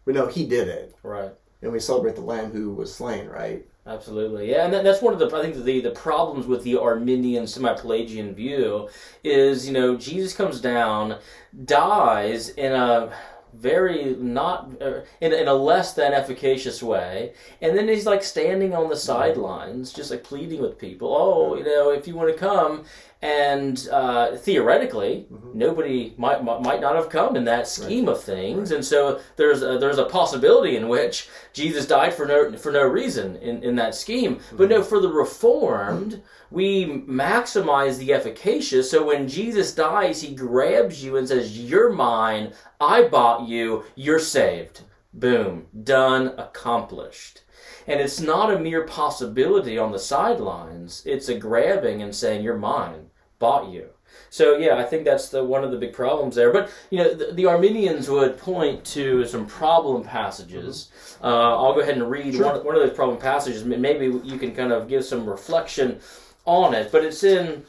But 0.05 0.15
no, 0.15 0.27
he 0.27 0.45
did 0.45 0.67
it. 0.67 0.95
Right. 1.03 1.31
and 1.61 1.71
we 1.71 1.79
celebrate 1.79 2.15
the 2.15 2.21
Lamb 2.21 2.51
who 2.51 2.71
was 2.71 2.93
slain, 2.93 3.27
right? 3.27 3.65
Absolutely, 3.87 4.51
yeah, 4.51 4.65
and 4.65 4.73
that, 4.73 4.83
that's 4.83 5.01
one 5.01 5.13
of 5.13 5.19
the 5.19 5.35
I 5.35 5.41
think 5.41 5.63
the 5.63 5.81
the 5.81 5.91
problems 5.91 6.45
with 6.45 6.63
the 6.63 6.79
Arminian 6.79 7.47
semi-Pelagian 7.47 8.35
view 8.35 8.87
is 9.23 9.65
you 9.65 9.73
know 9.73 9.97
Jesus 9.97 10.35
comes 10.35 10.61
down, 10.61 11.17
dies 11.65 12.49
in 12.49 12.71
a 12.71 13.11
very 13.53 14.15
not 14.15 14.71
uh, 14.81 15.01
in, 15.21 15.33
in 15.33 15.47
a 15.47 15.53
less 15.53 15.93
than 15.93 16.13
efficacious 16.13 16.81
way. 16.81 17.33
And 17.61 17.77
then 17.77 17.87
he's 17.87 18.05
like 18.05 18.23
standing 18.23 18.73
on 18.73 18.89
the 18.89 18.97
sidelines 18.97 19.91
just 19.93 20.11
like 20.11 20.23
pleading 20.23 20.61
with 20.61 20.77
people. 20.77 21.15
Oh 21.15 21.55
you 21.55 21.63
know 21.63 21.89
if 21.91 22.07
you 22.07 22.15
want 22.15 22.31
to 22.31 22.37
come 22.37 22.85
and 23.21 23.89
uh, 23.91 24.37
theoretically 24.37 25.25
mm-hmm. 25.31 25.57
nobody 25.57 26.13
might 26.17 26.41
might 26.43 26.79
not 26.79 26.95
have 26.95 27.09
come 27.09 27.35
in 27.35 27.43
that 27.45 27.67
scheme 27.67 28.05
right. 28.05 28.15
of 28.15 28.23
things. 28.23 28.69
Right. 28.69 28.77
and 28.77 28.85
so 28.85 29.19
there's 29.35 29.61
a, 29.61 29.77
there's 29.77 29.97
a 29.97 30.05
possibility 30.05 30.77
in 30.77 30.87
which 30.87 31.27
Jesus 31.51 31.85
died 31.85 32.13
for 32.13 32.25
no 32.25 32.55
for 32.57 32.71
no 32.71 32.83
reason 32.83 33.35
in, 33.37 33.61
in 33.61 33.75
that 33.75 33.93
scheme. 33.93 34.37
Mm-hmm. 34.37 34.57
but 34.57 34.69
no 34.69 34.83
for 34.83 35.01
the 35.01 35.09
reformed 35.09 36.21
we 36.51 36.85
maximize 36.85 37.97
the 37.97 38.13
efficacious. 38.13 38.89
So 38.89 39.05
when 39.05 39.27
Jesus 39.27 39.75
dies 39.75 40.21
he 40.21 40.33
grabs 40.33 41.03
you 41.03 41.17
and 41.17 41.27
says 41.27 41.59
you're 41.59 41.91
mine. 41.91 42.53
I 42.79 43.03
bought 43.03 43.47
you. 43.47 43.83
You're 43.95 44.19
saved. 44.19 44.81
Boom. 45.13 45.67
Done. 45.83 46.33
Accomplished. 46.37 47.41
And 47.85 47.99
it's 47.99 48.19
not 48.19 48.53
a 48.53 48.59
mere 48.59 48.83
possibility 48.85 49.77
on 49.77 49.91
the 49.91 49.99
sidelines. 49.99 51.03
It's 51.05 51.27
a 51.27 51.37
grabbing 51.37 52.01
and 52.01 52.15
saying 52.15 52.43
you're 52.43 52.57
mine 52.57 53.08
bought 53.39 53.69
you. 53.69 53.89
So 54.29 54.57
yeah, 54.57 54.75
I 54.75 54.83
think 54.83 55.05
that's 55.05 55.29
the 55.29 55.43
one 55.43 55.63
of 55.63 55.71
the 55.71 55.77
big 55.77 55.93
problems 55.93 56.35
there. 56.35 56.51
But 56.51 56.71
you 56.89 56.99
know, 56.99 57.13
the, 57.13 57.33
the 57.33 57.45
Arminians 57.45 58.09
would 58.09 58.37
point 58.37 58.85
to 58.85 59.25
some 59.25 59.45
problem 59.45 60.03
passages. 60.03 60.91
Uh, 61.21 61.57
I'll 61.57 61.73
go 61.73 61.81
ahead 61.81 61.95
and 61.95 62.09
read 62.09 62.35
sure. 62.35 62.45
one, 62.45 62.65
one 62.65 62.75
of 62.75 62.81
those 62.81 62.95
problem 62.95 63.19
passages. 63.19 63.63
Maybe 63.65 64.05
you 64.23 64.37
can 64.37 64.53
kind 64.53 64.71
of 64.71 64.87
give 64.87 65.05
some 65.05 65.27
reflection 65.27 65.99
on 66.45 66.73
it. 66.73 66.91
But 66.91 67.03
it's 67.03 67.23
in 67.23 67.65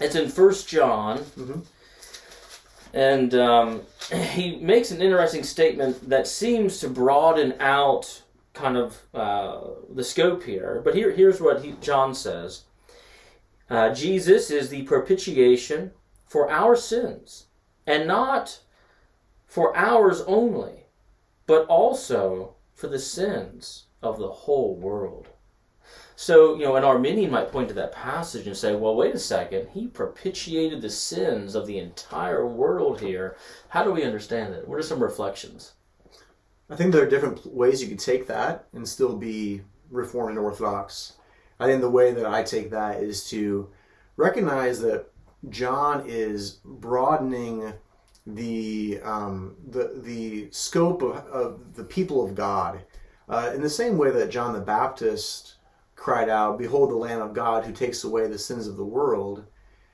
it's 0.00 0.14
in 0.14 0.28
First 0.28 0.68
John. 0.68 1.18
Mm-hmm. 1.18 1.60
And 2.94 3.34
um, 3.34 3.82
he 4.30 4.56
makes 4.56 4.90
an 4.90 5.02
interesting 5.02 5.42
statement 5.42 6.08
that 6.08 6.26
seems 6.26 6.78
to 6.80 6.88
broaden 6.88 7.54
out 7.60 8.22
kind 8.54 8.76
of 8.76 9.02
uh, 9.12 9.60
the 9.94 10.02
scope 10.02 10.42
here. 10.42 10.80
But 10.82 10.94
here, 10.94 11.10
here's 11.12 11.40
what 11.40 11.62
he, 11.62 11.74
John 11.82 12.14
says. 12.14 12.62
Uh, 13.68 13.92
Jesus 13.92 14.50
is 14.50 14.68
the 14.68 14.82
propitiation 14.82 15.92
for 16.24 16.50
our 16.50 16.76
sins, 16.76 17.46
and 17.86 18.06
not 18.06 18.60
for 19.46 19.76
ours 19.76 20.22
only, 20.22 20.86
but 21.46 21.66
also 21.66 22.54
for 22.74 22.88
the 22.88 22.98
sins 22.98 23.86
of 24.02 24.18
the 24.18 24.28
whole 24.28 24.76
world. 24.76 25.28
So, 26.14 26.54
you 26.54 26.64
know, 26.64 26.76
an 26.76 26.84
Arminian 26.84 27.30
might 27.30 27.52
point 27.52 27.68
to 27.68 27.74
that 27.74 27.92
passage 27.92 28.46
and 28.46 28.56
say, 28.56 28.74
well, 28.74 28.96
wait 28.96 29.14
a 29.14 29.18
second, 29.18 29.68
he 29.74 29.86
propitiated 29.86 30.80
the 30.80 30.90
sins 30.90 31.54
of 31.54 31.66
the 31.66 31.78
entire 31.78 32.46
world 32.46 33.00
here. 33.00 33.36
How 33.68 33.84
do 33.84 33.92
we 33.92 34.02
understand 34.02 34.54
it? 34.54 34.66
What 34.66 34.78
are 34.78 34.82
some 34.82 35.02
reflections? 35.02 35.74
I 36.70 36.76
think 36.76 36.92
there 36.92 37.02
are 37.02 37.10
different 37.10 37.46
ways 37.54 37.82
you 37.82 37.88
could 37.88 37.98
take 37.98 38.26
that 38.28 38.66
and 38.72 38.88
still 38.88 39.14
be 39.14 39.62
Reformed 39.90 40.30
and 40.30 40.38
Orthodox. 40.38 41.14
I 41.58 41.66
think 41.66 41.80
the 41.80 41.90
way 41.90 42.12
that 42.12 42.26
I 42.26 42.42
take 42.42 42.70
that 42.70 43.02
is 43.02 43.28
to 43.30 43.68
recognize 44.16 44.80
that 44.80 45.06
John 45.48 46.04
is 46.06 46.58
broadening 46.64 47.72
the 48.26 49.00
um, 49.04 49.56
the 49.68 50.00
the 50.02 50.48
scope 50.50 51.02
of, 51.02 51.16
of 51.28 51.74
the 51.74 51.84
people 51.84 52.24
of 52.24 52.34
God 52.34 52.80
uh, 53.28 53.52
in 53.54 53.62
the 53.62 53.70
same 53.70 53.96
way 53.96 54.10
that 54.10 54.30
John 54.30 54.52
the 54.52 54.60
Baptist 54.60 55.54
cried 55.94 56.28
out, 56.28 56.58
"Behold, 56.58 56.90
the 56.90 56.96
Lamb 56.96 57.22
of 57.22 57.32
God 57.32 57.64
who 57.64 57.72
takes 57.72 58.04
away 58.04 58.26
the 58.26 58.38
sins 58.38 58.66
of 58.66 58.76
the 58.76 58.84
world." 58.84 59.44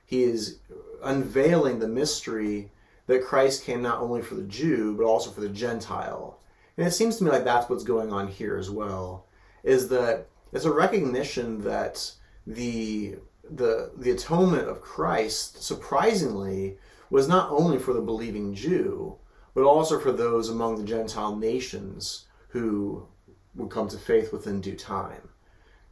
He 0.04 0.24
is 0.24 0.58
unveiling 1.02 1.78
the 1.78 1.88
mystery 1.88 2.70
that 3.06 3.24
Christ 3.24 3.64
came 3.64 3.82
not 3.82 4.00
only 4.00 4.22
for 4.22 4.34
the 4.34 4.42
Jew 4.42 4.94
but 4.96 5.04
also 5.04 5.30
for 5.30 5.40
the 5.40 5.48
Gentile. 5.48 6.38
And 6.76 6.86
it 6.86 6.92
seems 6.92 7.16
to 7.16 7.24
me 7.24 7.30
like 7.30 7.44
that's 7.44 7.68
what's 7.68 7.84
going 7.84 8.12
on 8.12 8.28
here 8.28 8.56
as 8.56 8.70
well. 8.70 9.26
Is 9.62 9.88
that 9.88 10.28
it's 10.52 10.64
a 10.64 10.72
recognition 10.72 11.62
that 11.62 12.12
the 12.46 13.16
the 13.48 13.90
the 13.96 14.10
atonement 14.10 14.68
of 14.68 14.80
Christ 14.80 15.62
surprisingly 15.62 16.78
was 17.10 17.28
not 17.28 17.50
only 17.50 17.78
for 17.78 17.92
the 17.92 18.00
believing 18.00 18.54
Jew 18.54 19.16
but 19.54 19.64
also 19.64 19.98
for 19.98 20.12
those 20.12 20.48
among 20.48 20.76
the 20.76 20.84
Gentile 20.84 21.36
nations 21.36 22.26
who 22.48 23.06
would 23.54 23.70
come 23.70 23.88
to 23.88 23.98
faith 23.98 24.32
within 24.32 24.60
due 24.60 24.76
time. 24.76 25.28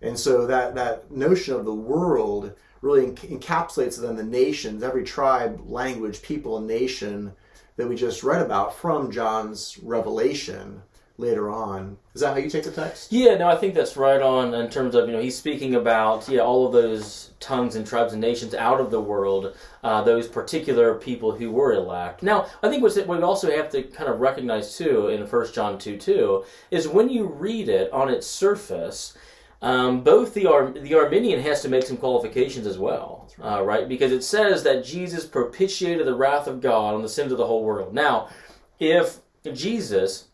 And 0.00 0.18
so 0.18 0.46
that 0.46 0.74
that 0.76 1.10
notion 1.10 1.54
of 1.54 1.64
the 1.64 1.74
world 1.74 2.54
really 2.80 3.10
encapsulates 3.10 4.00
then 4.00 4.16
the 4.16 4.22
nations, 4.22 4.82
every 4.82 5.04
tribe, 5.04 5.60
language, 5.66 6.22
people, 6.22 6.56
and 6.56 6.66
nation 6.66 7.32
that 7.76 7.88
we 7.88 7.96
just 7.96 8.22
read 8.22 8.40
about 8.40 8.74
from 8.74 9.10
John's 9.10 9.78
revelation 9.82 10.82
later 11.20 11.50
on. 11.50 11.98
Is 12.14 12.22
that 12.22 12.32
how 12.32 12.38
you 12.38 12.50
take 12.50 12.64
the 12.64 12.70
text? 12.70 13.12
Yeah, 13.12 13.36
no, 13.36 13.48
I 13.48 13.56
think 13.56 13.74
that's 13.74 13.96
right 13.96 14.20
on 14.20 14.54
in 14.54 14.68
terms 14.68 14.94
of, 14.94 15.06
you 15.06 15.14
know, 15.14 15.20
he's 15.20 15.36
speaking 15.36 15.74
about, 15.74 16.28
yeah, 16.28 16.40
all 16.40 16.66
of 16.66 16.72
those 16.72 17.30
tongues 17.38 17.76
and 17.76 17.86
tribes 17.86 18.12
and 18.12 18.20
nations 18.20 18.54
out 18.54 18.80
of 18.80 18.90
the 18.90 19.00
world, 19.00 19.54
uh, 19.84 20.02
those 20.02 20.26
particular 20.26 20.94
people 20.94 21.32
who 21.32 21.50
were 21.50 21.72
elect. 21.72 22.22
Now, 22.22 22.46
I 22.62 22.68
think 22.68 22.82
what 22.82 22.96
we 23.06 23.22
also 23.22 23.50
have 23.50 23.70
to 23.70 23.82
kind 23.82 24.10
of 24.10 24.20
recognize, 24.20 24.76
too, 24.76 25.08
in 25.08 25.24
1 25.26 25.52
John 25.52 25.78
2 25.78 25.96
2, 25.96 26.44
is 26.70 26.88
when 26.88 27.08
you 27.08 27.26
read 27.26 27.68
it 27.68 27.92
on 27.92 28.08
its 28.08 28.26
surface, 28.26 29.16
um, 29.62 30.02
both 30.02 30.32
the 30.34 30.46
Ar- 30.46 30.72
the 30.72 30.94
Arminian 30.94 31.40
has 31.40 31.62
to 31.62 31.68
make 31.68 31.84
some 31.84 31.98
qualifications 31.98 32.66
as 32.66 32.78
well, 32.78 33.28
right. 33.38 33.58
Uh, 33.58 33.62
right? 33.62 33.88
Because 33.88 34.10
it 34.10 34.24
says 34.24 34.62
that 34.62 34.84
Jesus 34.84 35.26
propitiated 35.26 36.06
the 36.06 36.14
wrath 36.14 36.46
of 36.46 36.60
God 36.60 36.94
on 36.94 37.02
the 37.02 37.08
sins 37.08 37.30
of 37.30 37.38
the 37.38 37.46
whole 37.46 37.62
world. 37.62 37.92
Now, 37.92 38.30
if 38.78 39.18
Jesus 39.52 40.28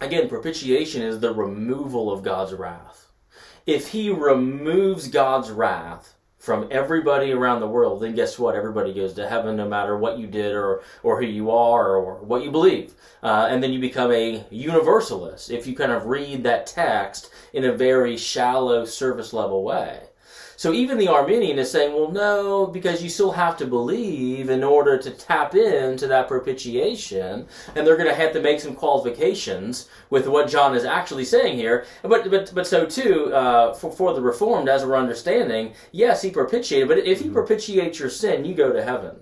Again, 0.00 0.28
propitiation 0.28 1.02
is 1.02 1.20
the 1.20 1.32
removal 1.32 2.12
of 2.12 2.22
God's 2.22 2.52
wrath. 2.52 3.08
If 3.66 3.88
he 3.88 4.10
removes 4.10 5.08
God's 5.08 5.50
wrath 5.50 6.14
from 6.44 6.68
everybody 6.70 7.32
around 7.32 7.60
the 7.60 7.66
world, 7.66 8.02
then 8.02 8.14
guess 8.14 8.38
what? 8.38 8.54
Everybody 8.54 8.92
goes 8.92 9.14
to 9.14 9.26
heaven 9.26 9.56
no 9.56 9.66
matter 9.66 9.96
what 9.96 10.18
you 10.18 10.26
did 10.26 10.52
or, 10.52 10.82
or 11.02 11.18
who 11.18 11.26
you 11.26 11.50
are 11.50 11.96
or 11.96 12.16
what 12.16 12.44
you 12.44 12.50
believe. 12.50 12.92
Uh, 13.22 13.48
and 13.48 13.62
then 13.62 13.72
you 13.72 13.80
become 13.80 14.12
a 14.12 14.44
universalist 14.50 15.50
if 15.50 15.66
you 15.66 15.74
kind 15.74 15.92
of 15.92 16.04
read 16.04 16.42
that 16.42 16.66
text 16.66 17.30
in 17.54 17.64
a 17.64 17.72
very 17.72 18.18
shallow, 18.18 18.84
surface 18.84 19.32
level 19.32 19.64
way. 19.64 20.00
So 20.56 20.72
even 20.72 20.98
the 20.98 21.08
Arminian 21.08 21.58
is 21.58 21.70
saying, 21.70 21.94
well, 21.94 22.10
no, 22.10 22.66
because 22.66 23.02
you 23.02 23.08
still 23.08 23.32
have 23.32 23.56
to 23.58 23.66
believe 23.66 24.50
in 24.50 24.62
order 24.62 24.98
to 24.98 25.10
tap 25.10 25.54
into 25.54 26.06
that 26.06 26.28
propitiation, 26.28 27.46
and 27.74 27.86
they're 27.86 27.96
going 27.96 28.08
to 28.08 28.14
have 28.14 28.32
to 28.32 28.40
make 28.40 28.60
some 28.60 28.74
qualifications 28.74 29.88
with 30.10 30.28
what 30.28 30.48
John 30.48 30.74
is 30.74 30.84
actually 30.84 31.24
saying 31.24 31.56
here. 31.56 31.84
But 32.02 32.30
but 32.30 32.52
but 32.54 32.66
so 32.66 32.86
too 32.86 33.32
uh, 33.34 33.74
for 33.74 33.90
for 33.90 34.14
the 34.14 34.20
Reformed, 34.20 34.68
as 34.68 34.84
we're 34.84 34.96
understanding, 34.96 35.74
yes, 35.92 36.22
he 36.22 36.30
propitiated, 36.30 36.88
but 36.88 36.98
if 36.98 37.18
he 37.18 37.26
mm-hmm. 37.26 37.34
propitiates 37.34 37.98
your 37.98 38.10
sin, 38.10 38.44
you 38.44 38.54
go 38.54 38.72
to 38.72 38.82
heaven. 38.82 39.16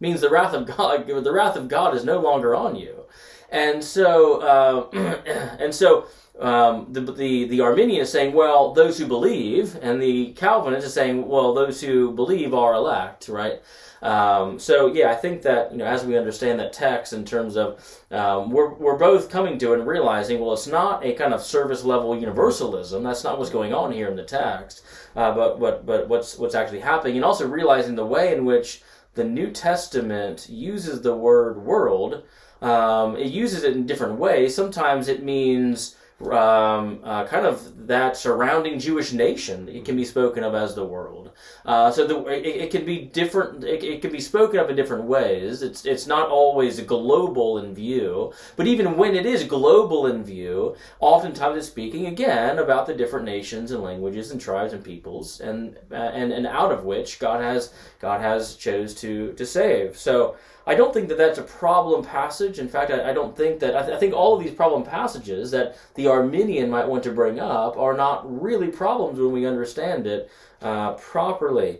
Means 0.00 0.20
the 0.20 0.30
wrath 0.30 0.54
of 0.54 0.66
God, 0.66 1.06
the 1.24 1.32
wrath 1.32 1.56
of 1.56 1.68
God 1.68 1.94
is 1.94 2.04
no 2.04 2.20
longer 2.20 2.54
on 2.54 2.76
you, 2.76 3.04
and 3.50 3.82
so 3.82 4.40
uh, 4.40 4.88
and 5.58 5.74
so 5.74 6.06
um, 6.38 6.86
the, 6.90 7.00
the, 7.00 7.44
the 7.48 7.60
Arminian 7.60 8.02
is 8.02 8.12
saying, 8.12 8.32
well, 8.32 8.72
those 8.72 8.96
who 8.96 9.06
believe, 9.06 9.76
and 9.82 10.00
the 10.00 10.32
Calvinist 10.34 10.86
is 10.86 10.94
saying, 10.94 11.26
well, 11.26 11.52
those 11.52 11.80
who 11.80 12.12
believe 12.12 12.54
are 12.54 12.74
elect, 12.74 13.28
right? 13.28 13.60
Um, 14.02 14.58
so 14.58 14.92
yeah, 14.92 15.10
I 15.10 15.16
think 15.16 15.42
that 15.42 15.72
you 15.72 15.78
know 15.78 15.84
as 15.84 16.04
we 16.04 16.16
understand 16.16 16.60
that 16.60 16.72
text 16.72 17.12
in 17.12 17.24
terms 17.24 17.56
of 17.56 17.82
um, 18.10 18.50
we're 18.50 18.74
we're 18.74 18.96
both 18.96 19.28
coming 19.28 19.58
to 19.58 19.72
it 19.72 19.80
and 19.80 19.88
realizing 19.88 20.40
well 20.40 20.52
it's 20.52 20.66
not 20.66 21.04
a 21.04 21.14
kind 21.14 21.34
of 21.34 21.42
service 21.42 21.82
level 21.82 22.16
universalism 22.16 23.02
that's 23.02 23.24
not 23.24 23.38
what's 23.38 23.50
going 23.50 23.74
on 23.74 23.90
here 23.90 24.08
in 24.08 24.16
the 24.16 24.22
text, 24.24 24.84
uh, 25.16 25.34
but 25.34 25.58
but 25.58 25.84
but 25.84 26.08
what's 26.08 26.38
what's 26.38 26.54
actually 26.54 26.80
happening 26.80 27.16
and 27.16 27.24
also 27.24 27.48
realizing 27.48 27.96
the 27.96 28.06
way 28.06 28.32
in 28.32 28.44
which 28.44 28.82
the 29.14 29.24
New 29.24 29.50
Testament 29.50 30.46
uses 30.48 31.02
the 31.02 31.16
word 31.16 31.56
world. 31.58 32.22
Um, 32.60 33.16
it 33.16 33.30
uses 33.32 33.64
it 33.64 33.74
in 33.74 33.86
different 33.86 34.18
ways. 34.18 34.54
Sometimes 34.54 35.08
it 35.08 35.22
means 35.22 35.96
um, 36.20 37.00
uh, 37.04 37.24
kind 37.26 37.46
of 37.46 37.86
that 37.86 38.16
surrounding 38.16 38.80
Jewish 38.80 39.12
nation. 39.12 39.68
It 39.68 39.84
can 39.84 39.96
be 39.96 40.04
spoken 40.04 40.42
of 40.42 40.52
as 40.52 40.74
the 40.74 40.84
world. 40.84 41.30
Uh, 41.64 41.92
so 41.92 42.06
the, 42.06 42.26
it, 42.26 42.44
it, 42.44 42.70
can 42.72 42.84
be 42.84 43.02
different. 43.02 43.62
It, 43.62 43.84
it, 43.84 44.02
can 44.02 44.10
be 44.10 44.20
spoken 44.20 44.58
of 44.58 44.68
in 44.68 44.74
different 44.74 45.04
ways. 45.04 45.62
It's 45.62 45.86
it's 45.86 46.08
not 46.08 46.28
always 46.28 46.80
global 46.80 47.58
in 47.58 47.72
view, 47.72 48.32
but 48.56 48.66
even 48.66 48.96
when 48.96 49.14
it 49.14 49.26
is 49.26 49.44
global 49.44 50.06
in 50.06 50.24
view, 50.24 50.74
oftentimes 50.98 51.56
it's 51.56 51.68
speaking 51.68 52.06
again 52.06 52.58
about 52.58 52.86
the 52.86 52.94
different 52.94 53.24
nations 53.24 53.70
and 53.70 53.82
languages 53.82 54.32
and 54.32 54.40
tribes 54.40 54.72
and 54.72 54.82
peoples, 54.82 55.40
and 55.40 55.78
uh, 55.92 55.94
and 55.94 56.32
and 56.32 56.48
out 56.48 56.72
of 56.72 56.84
which 56.84 57.20
God 57.20 57.40
has 57.40 57.72
God 58.00 58.20
has 58.20 58.56
chose 58.56 58.92
to 58.96 59.32
to 59.34 59.46
save. 59.46 59.96
So. 59.96 60.36
I 60.68 60.74
don't 60.74 60.92
think 60.92 61.08
that 61.08 61.16
that's 61.16 61.38
a 61.38 61.42
problem 61.42 62.04
passage. 62.04 62.58
In 62.58 62.68
fact, 62.68 62.90
I, 62.90 63.10
I 63.10 63.12
don't 63.14 63.34
think 63.34 63.58
that. 63.60 63.74
I, 63.74 63.82
th- 63.82 63.96
I, 63.96 63.98
think 63.98 64.12
all 64.12 64.36
of 64.36 64.44
these 64.44 64.52
problem 64.52 64.84
passages 64.84 65.50
that 65.52 65.78
the 65.94 66.08
Arminian 66.08 66.68
might 66.68 66.86
want 66.86 67.02
to 67.04 67.10
bring 67.10 67.40
up 67.40 67.78
are 67.78 67.96
not 67.96 68.22
really 68.42 68.68
problems 68.68 69.18
when 69.18 69.32
we 69.32 69.46
understand 69.46 70.06
it 70.06 70.30
uh, 70.60 70.92
properly. 70.92 71.78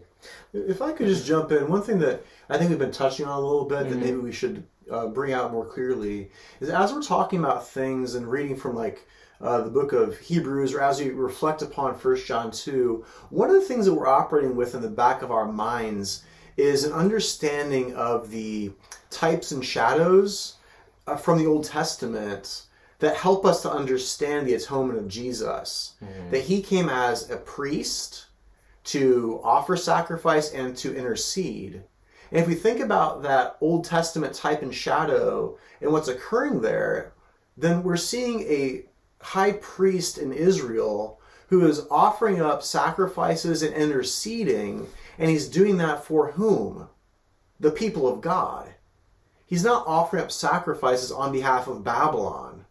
If 0.54 0.80
I 0.80 0.92
could 0.92 1.07
just 1.07 1.26
jump 1.26 1.52
in, 1.52 1.68
one 1.68 1.83
thing 1.83 1.99
that 1.99 2.25
I 2.49 2.57
think 2.57 2.71
we've 2.71 2.78
been 2.78 2.90
touching 2.90 3.26
on 3.26 3.38
a 3.38 3.47
little 3.47 3.66
bit 3.66 3.80
mm-hmm. 3.80 3.90
that 3.90 3.99
maybe 3.99 4.16
we 4.16 4.33
should 4.33 4.64
uh, 4.90 5.07
bring 5.07 5.35
out 5.35 5.52
more 5.52 5.66
clearly 5.66 6.30
is 6.61 6.71
as 6.71 6.90
we're 6.90 7.02
talking 7.02 7.40
about 7.40 7.68
things 7.68 8.14
and 8.14 8.26
reading 8.26 8.57
from 8.57 8.75
like 8.75 9.07
uh, 9.42 9.61
the 9.61 9.71
book 9.71 9.92
of 9.92 10.18
Hebrews, 10.18 10.73
or 10.73 10.80
as 10.80 10.99
we 10.99 11.11
reflect 11.11 11.61
upon 11.62 11.95
First 11.95 12.26
John 12.26 12.50
2, 12.50 13.04
one 13.30 13.50
of 13.50 13.54
the 13.54 13.61
things 13.62 13.85
that 13.85 13.95
we're 13.95 14.09
operating 14.09 14.57
with 14.57 14.75
in 14.75 14.80
the 14.80 14.88
back 14.88 15.23
of 15.23 15.30
our 15.30 15.50
minds 15.50 16.25
is 16.59 16.85
an 16.85 16.93
understanding 16.93 17.95
of 17.95 18.31
the 18.31 18.73
types 19.11 19.53
and 19.53 19.65
shadows 19.65 20.57
uh, 21.07 21.17
from 21.17 21.38
the 21.38 21.47
Old 21.47 21.65
Testament 21.65 22.65
that 22.99 23.17
help 23.17 23.47
us 23.47 23.62
to 23.62 23.71
understand 23.71 24.47
the 24.47 24.55
atonement 24.55 24.99
of 24.99 25.09
Jesus. 25.09 25.95
Mm-hmm. 26.03 26.31
That 26.31 26.43
he 26.43 26.61
came 26.61 26.88
as 26.88 27.31
a 27.31 27.37
priest 27.37 28.27
to 28.85 29.41
offer 29.45 29.77
sacrifice 29.77 30.53
and 30.53 30.77
to 30.79 30.95
intercede. 30.97 31.83
And 32.31 32.41
if 32.41 32.49
we 32.49 32.55
think 32.55 32.81
about 32.81 33.23
that 33.23 33.57
Old 33.61 33.85
Testament 33.85 34.35
type 34.35 34.62
and 34.62 34.75
shadow 34.75 35.57
and 35.81 35.93
what's 35.93 36.09
occurring 36.09 36.61
there, 36.61 37.12
then 37.57 37.83
we're 37.83 37.97
seeing 37.97 38.41
a 38.43 38.85
high 39.21 39.53
priest 39.53 40.19
in 40.19 40.33
Israel 40.33 41.21
who 41.49 41.67
is 41.67 41.87
offering 41.91 42.43
up 42.43 42.62
sacrifices 42.62 43.62
and 43.62 43.75
interceding 43.75 44.87
and 45.19 45.31
he's 45.31 45.49
doing 45.49 45.77
that 45.79 46.05
for 46.05 46.33
whom? 46.33 46.89
The 47.61 47.71
people 47.71 48.07
of 48.09 48.21
God. 48.21 48.75
He's 49.45 49.65
not 49.65 49.87
offering 49.87 50.23
up 50.23 50.31
sacrifices 50.31 51.11
on 51.11 51.33
behalf 51.33 51.67
of 51.67 51.83
Babylon 51.83 52.67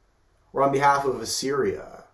or 0.53 0.63
on 0.63 0.71
behalf 0.71 1.05
of 1.05 1.19
Assyria. 1.19 2.05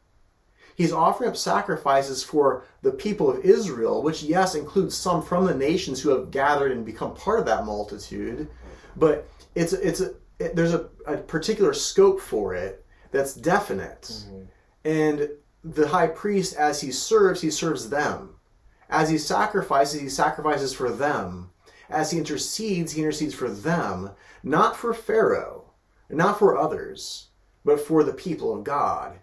He's 0.75 0.92
offering 0.92 1.30
up 1.30 1.38
sacrifices 1.38 2.24
for 2.24 2.63
the 2.82 2.92
people 2.92 3.30
of 3.30 3.46
Israel, 3.46 4.02
which, 4.02 4.24
yes, 4.24 4.56
includes 4.56 4.98
some 4.98 5.22
from 5.22 5.46
the 5.46 5.54
nations 5.54 6.02
who 6.02 6.10
have 6.10 6.32
gathered 6.32 6.72
and 6.72 6.86
become 6.86 7.13
part 7.13 7.40
of 7.40 7.46
that 7.46 7.66
multitude. 7.66 8.48
But 8.96 9.30
it's, 9.54 9.74
it's 9.74 10.02
a, 10.02 10.13
it, 10.40 10.56
there's 10.56 10.74
a, 10.74 10.90
a, 11.06 11.18
particular 11.18 11.74
scope 11.74 12.20
for 12.20 12.56
it 12.56 12.84
that's 13.12 13.36
definite. 13.36 14.02
Mm-hmm. 14.02 14.44
And 14.86 15.30
the 15.63 15.88
high 15.88 16.08
priest, 16.08 16.56
as 16.56 16.82
he 16.82 16.92
serves, 16.92 17.42
he 17.42 17.52
serves 17.52 17.90
them. 17.90 18.33
As 18.94 19.10
he 19.10 19.18
sacrifices, 19.18 20.02
he 20.02 20.08
sacrifices 20.08 20.72
for 20.72 20.92
them. 20.92 21.50
As 21.90 22.12
he 22.12 22.20
intercedes, 22.20 22.92
he 22.92 23.02
intercedes 23.02 23.34
for 23.34 23.50
them, 23.50 24.12
not 24.44 24.78
for 24.78 24.94
Pharaoh, 24.94 25.72
not 26.12 26.38
for 26.38 26.56
others, 26.56 27.30
but 27.66 27.80
for 27.80 28.04
the 28.04 28.14
people 28.14 28.54
of 28.54 28.64
God. 28.64 29.18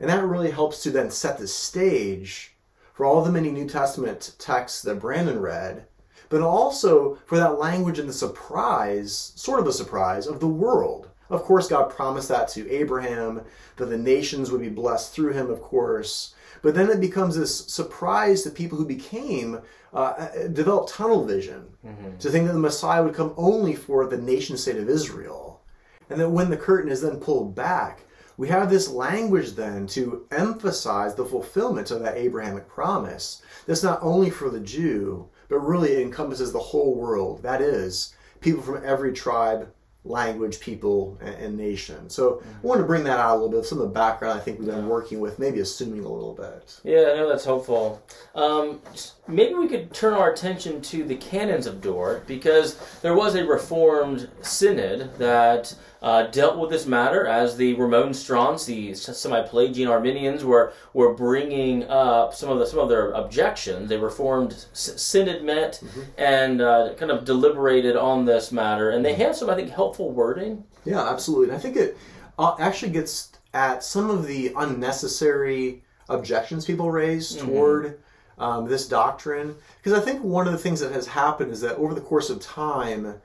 And 0.00 0.10
that 0.10 0.24
really 0.24 0.50
helps 0.50 0.82
to 0.82 0.90
then 0.90 1.08
set 1.12 1.38
the 1.38 1.46
stage 1.46 2.56
for 2.94 3.06
all 3.06 3.22
the 3.22 3.30
many 3.30 3.52
New 3.52 3.68
Testament 3.68 4.34
texts 4.40 4.82
that 4.82 4.98
Brandon 4.98 5.38
read, 5.38 5.86
but 6.28 6.42
also 6.42 7.14
for 7.24 7.36
that 7.36 7.60
language 7.60 8.00
and 8.00 8.08
the 8.08 8.12
surprise, 8.12 9.34
sort 9.36 9.60
of 9.60 9.68
a 9.68 9.72
surprise, 9.72 10.26
of 10.26 10.40
the 10.40 10.48
world. 10.48 11.10
Of 11.30 11.44
course, 11.44 11.68
God 11.68 11.90
promised 11.90 12.28
that 12.30 12.48
to 12.48 12.68
Abraham, 12.68 13.42
that 13.76 13.86
the 13.86 13.96
nations 13.96 14.50
would 14.50 14.62
be 14.62 14.68
blessed 14.68 15.14
through 15.14 15.34
him, 15.34 15.48
of 15.48 15.62
course. 15.62 16.34
But 16.62 16.74
then 16.74 16.88
it 16.90 17.00
becomes 17.00 17.36
this 17.36 17.66
surprise 17.66 18.42
to 18.42 18.50
people 18.50 18.78
who 18.78 18.86
became, 18.86 19.60
uh, 19.92 19.96
uh, 19.96 20.46
developed 20.48 20.90
tunnel 20.90 21.24
vision 21.24 21.66
mm-hmm. 21.84 22.16
to 22.18 22.30
think 22.30 22.46
that 22.46 22.52
the 22.52 22.58
Messiah 22.58 23.02
would 23.02 23.14
come 23.14 23.34
only 23.36 23.74
for 23.74 24.06
the 24.06 24.16
nation 24.16 24.56
state 24.56 24.76
of 24.76 24.88
Israel. 24.88 25.60
And 26.08 26.20
that 26.20 26.30
when 26.30 26.50
the 26.50 26.56
curtain 26.56 26.90
is 26.90 27.00
then 27.00 27.16
pulled 27.16 27.54
back, 27.54 28.04
we 28.36 28.48
have 28.48 28.70
this 28.70 28.88
language 28.88 29.52
then 29.52 29.86
to 29.88 30.26
emphasize 30.30 31.14
the 31.14 31.24
fulfillment 31.24 31.90
of 31.90 32.00
that 32.00 32.16
Abrahamic 32.16 32.68
promise. 32.68 33.42
That's 33.66 33.82
not 33.82 33.98
only 34.02 34.30
for 34.30 34.48
the 34.48 34.60
Jew, 34.60 35.28
but 35.48 35.58
really 35.58 36.00
encompasses 36.00 36.52
the 36.52 36.58
whole 36.58 36.94
world. 36.94 37.42
That 37.42 37.60
is, 37.60 38.14
people 38.40 38.62
from 38.62 38.82
every 38.84 39.12
tribe, 39.12 39.70
language, 40.04 40.58
people, 40.58 41.16
and, 41.20 41.34
and 41.36 41.56
nation. 41.56 42.10
So 42.10 42.32
mm-hmm. 42.32 42.48
I 42.48 42.66
want 42.66 42.80
to 42.80 42.86
bring 42.86 43.04
that 43.04 43.18
out 43.20 43.36
a 43.36 43.38
little 43.38 43.60
bit, 43.60 43.64
some 43.64 43.78
of 43.78 43.84
the 43.84 43.94
background 43.94 44.38
I 44.38 44.42
think 44.42 44.58
we've 44.58 44.68
been 44.68 44.88
working 44.88 45.20
with, 45.20 45.38
maybe 45.38 45.60
assuming 45.60 46.04
a 46.04 46.08
little 46.08 46.34
bit. 46.34 46.80
Yeah, 46.82 47.10
I 47.12 47.16
know 47.16 47.28
that's 47.28 47.44
helpful. 47.44 48.02
Um, 48.34 48.80
maybe 49.28 49.54
we 49.54 49.68
could 49.68 49.94
turn 49.94 50.14
our 50.14 50.32
attention 50.32 50.80
to 50.82 51.04
the 51.04 51.16
canons 51.16 51.66
of 51.66 51.80
Dort, 51.80 52.26
because 52.26 52.78
there 53.00 53.14
was 53.14 53.36
a 53.36 53.44
Reformed 53.44 54.28
synod 54.40 55.16
that 55.18 55.74
uh, 56.02 56.24
dealt 56.24 56.58
with 56.58 56.68
this 56.68 56.84
matter 56.84 57.26
as 57.26 57.56
the 57.56 57.74
Remonstrants, 57.74 58.64
the 58.64 58.92
semi-Pelagian 58.92 59.88
Arminians, 59.88 60.44
were 60.44 60.72
were 60.94 61.14
bringing 61.14 61.84
up 61.84 62.34
some 62.34 62.50
of 62.50 62.58
the 62.58 62.66
some 62.66 62.80
of 62.80 62.88
their 62.88 63.12
objections. 63.12 63.88
They 63.88 63.96
reformed 63.96 64.66
synod 64.72 65.44
met 65.44 65.74
mm-hmm. 65.74 66.00
and 66.18 66.60
uh, 66.60 66.94
kind 66.94 67.12
of 67.12 67.24
deliberated 67.24 67.96
on 67.96 68.24
this 68.24 68.50
matter, 68.50 68.90
and 68.90 69.04
they 69.04 69.14
have 69.14 69.36
some, 69.36 69.48
I 69.48 69.54
think, 69.54 69.70
helpful 69.70 70.10
wording. 70.10 70.64
Yeah, 70.84 71.08
absolutely. 71.08 71.50
And 71.50 71.56
I 71.56 71.60
think 71.60 71.76
it 71.76 71.96
uh, 72.36 72.56
actually 72.58 72.90
gets 72.90 73.30
at 73.54 73.84
some 73.84 74.10
of 74.10 74.26
the 74.26 74.52
unnecessary 74.56 75.84
objections 76.08 76.64
people 76.64 76.90
raise 76.90 77.36
mm-hmm. 77.36 77.46
toward. 77.46 77.98
Um, 78.38 78.66
this 78.66 78.88
doctrine 78.88 79.54
because 79.76 79.92
I 79.92 80.02
think 80.02 80.24
one 80.24 80.46
of 80.46 80.52
the 80.52 80.58
things 80.58 80.80
that 80.80 80.90
has 80.90 81.06
happened 81.06 81.52
is 81.52 81.60
that 81.60 81.76
over 81.76 81.94
the 81.94 82.00
course 82.00 82.28
of 82.28 82.40
time, 82.40 83.20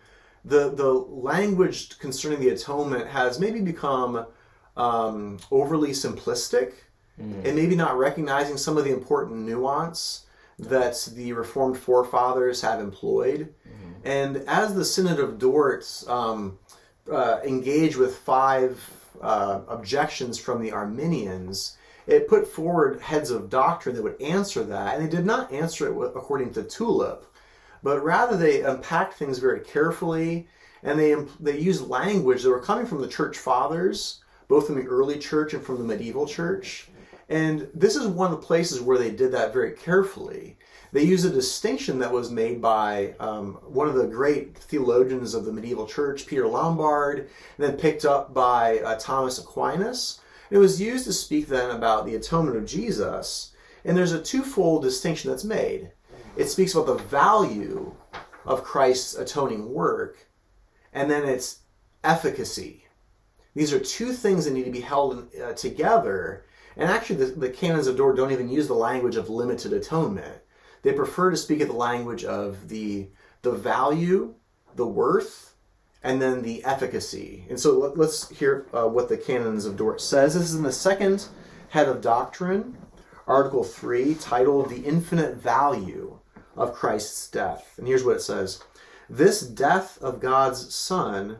the 0.48 0.70
the 0.70 0.92
language 0.92 2.00
concerning 2.00 2.40
the 2.40 2.50
atonement 2.50 3.08
has 3.08 3.40
maybe 3.40 3.60
become 3.62 4.26
um, 4.78 5.38
overly 5.52 5.90
simplistic 5.90 6.74
mm. 7.20 7.46
and 7.46 7.56
maybe 7.56 7.76
not 7.76 7.98
recognizing 7.98 8.58
some 8.58 8.78
of 8.78 8.86
the 8.86 8.94
important 8.94 9.38
nuance 9.40 10.26
that 10.60 11.08
the 11.16 11.34
Reformed 11.34 11.78
forefathers 11.78 12.62
have 12.62 12.80
employed. 12.80 13.54
Mm. 13.68 13.94
And 14.06 14.38
as 14.48 14.74
the 14.74 14.86
Synod 14.86 15.20
of 15.20 15.38
Dort 15.38 15.86
um, 16.08 16.58
uh, 17.12 17.40
engaged 17.44 17.98
with 17.98 18.18
five 18.18 18.82
uh, 19.22 19.62
objections 19.68 20.40
from 20.40 20.62
the 20.62 20.72
Arminians, 20.72 21.78
it 22.08 22.30
put 22.30 22.48
forward 22.48 23.02
heads 23.02 23.32
of 23.32 23.50
doctrine 23.50 23.96
that 23.96 24.04
would 24.04 24.22
answer 24.22 24.64
that, 24.64 24.96
and 24.96 25.06
they 25.06 25.10
did 25.10 25.26
not 25.26 25.52
answer 25.52 25.88
it 25.88 26.12
according 26.16 26.54
to 26.54 26.64
Tulip 26.64 27.26
but 27.88 28.04
rather 28.04 28.36
they 28.36 28.63
unpack 28.63 29.13
things 29.13 29.39
very 29.39 29.62
carefully 29.62 30.45
and 30.84 31.00
they, 31.00 31.15
they 31.39 31.58
used 31.58 31.88
language 31.88 32.43
that 32.43 32.50
were 32.50 32.60
coming 32.60 32.86
from 32.86 33.00
the 33.00 33.08
church 33.08 33.38
fathers, 33.38 34.19
both 34.50 34.67
from 34.67 34.76
the 34.76 34.86
early 34.88 35.17
church 35.17 35.54
and 35.54 35.63
from 35.63 35.78
the 35.78 35.86
medieval 35.86 36.28
church. 36.28 36.89
And 37.30 37.69
this 37.73 37.95
is 37.95 38.06
one 38.06 38.34
of 38.34 38.41
the 38.41 38.45
places 38.45 38.82
where 38.82 38.97
they 38.97 39.12
did 39.12 39.32
that 39.32 39.54
very 39.54 39.71
carefully. 39.71 40.58
They 40.91 41.04
use 41.04 41.23
a 41.23 41.30
distinction 41.30 41.97
that 42.00 42.12
was 42.12 42.30
made 42.30 42.62
by 42.62 43.15
um, 43.21 43.54
one 43.63 43.88
of 43.88 43.95
the 43.95 44.08
great 44.08 44.58
theologians 44.58 45.34
of 45.34 45.45
the 45.45 45.54
medieval 45.54 45.88
church, 45.88 46.28
Peter 46.28 46.45
Lombard, 46.45 47.19
and 47.19 47.30
then 47.58 47.78
picked 47.78 48.04
up 48.04 48.34
by 48.34 48.80
uh, 48.80 49.00
Thomas 49.00 49.39
Aquinas. 49.39 50.19
It 50.50 50.58
was 50.58 50.82
used 50.82 51.06
to 51.06 51.13
speak 51.13 51.47
then 51.47 51.71
about 51.71 52.06
the 52.06 52.15
atonement 52.15 52.58
of 52.58 52.65
Jesus. 52.65 53.54
And 53.86 53.95
there's 53.95 54.12
a 54.12 54.21
twofold 54.21 54.84
distinction 54.84 55.32
that's 55.32 55.45
made 55.45 55.91
it 56.38 56.50
speaks 56.50 56.73
about 56.73 56.86
the 56.86 57.04
value 57.04 57.95
of 58.45 58.63
Christ's 58.63 59.15
atoning 59.15 59.73
work, 59.73 60.28
and 60.93 61.10
then 61.10 61.28
its 61.28 61.60
efficacy. 62.04 62.86
These 63.56 63.73
are 63.73 63.80
two 63.80 64.13
things 64.13 64.45
that 64.45 64.54
need 64.54 64.65
to 64.65 64.71
be 64.71 64.82
held 64.82 65.34
uh, 65.36 65.54
together. 65.54 66.45
And 66.76 66.89
actually, 66.89 67.26
the, 67.26 67.26
the 67.32 67.50
canons 67.50 67.88
of 67.88 67.97
Dort 67.97 68.15
don't 68.15 68.32
even 68.32 68.50
use 68.50 68.67
the 68.67 68.76
language 68.76 69.15
of 69.15 69.30
limited 69.30 69.73
atonement. 69.73 70.41
They 70.84 70.93
prefer 70.93 71.32
to 71.32 71.38
speak 71.38 71.62
of 71.62 71.69
the 71.69 71.73
language 71.73 72.23
of 72.23 72.69
the, 72.69 73.10
the 73.41 73.52
value, 73.52 74.36
the 74.76 74.86
worth, 74.86 75.56
and 76.04 76.21
then 76.21 76.43
the 76.43 76.63
efficacy. 76.63 77.45
And 77.50 77.60
so 77.60 77.80
let, 77.80 77.97
us 77.97 78.30
hear 78.30 78.67
uh, 78.73 78.86
what 78.86 79.10
the 79.10 79.17
canons 79.17 79.65
of 79.65 79.76
Dort 79.76 80.02
says. 80.02 80.36
This 80.36 80.43
is 80.43 80.56
in 80.56 80.63
the 80.63 80.71
second 80.71 81.26
head 81.69 81.89
of 81.89 82.00
doctrine, 82.00 82.78
Article 83.26 83.63
3, 83.63 84.15
titled 84.15 84.69
The 84.69 84.84
Infinite 84.84 85.38
Value 85.38 86.19
of 86.58 86.74
Christ's 86.74 87.30
death. 87.30 87.76
And 87.78 87.88
here's 87.88 88.04
what 88.04 88.17
it 88.17 88.22
says 88.22 88.63
This 89.10 89.41
death 89.41 90.02
of 90.02 90.20
God's 90.20 90.74
Son 90.74 91.39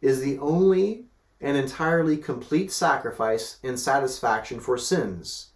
is 0.00 0.20
the 0.20 0.38
only 0.38 1.04
and 1.40 1.56
entirely 1.56 2.16
complete 2.16 2.72
sacrifice 2.72 3.58
and 3.62 3.78
satisfaction 3.78 4.58
for 4.58 4.76
sins. 4.76 5.50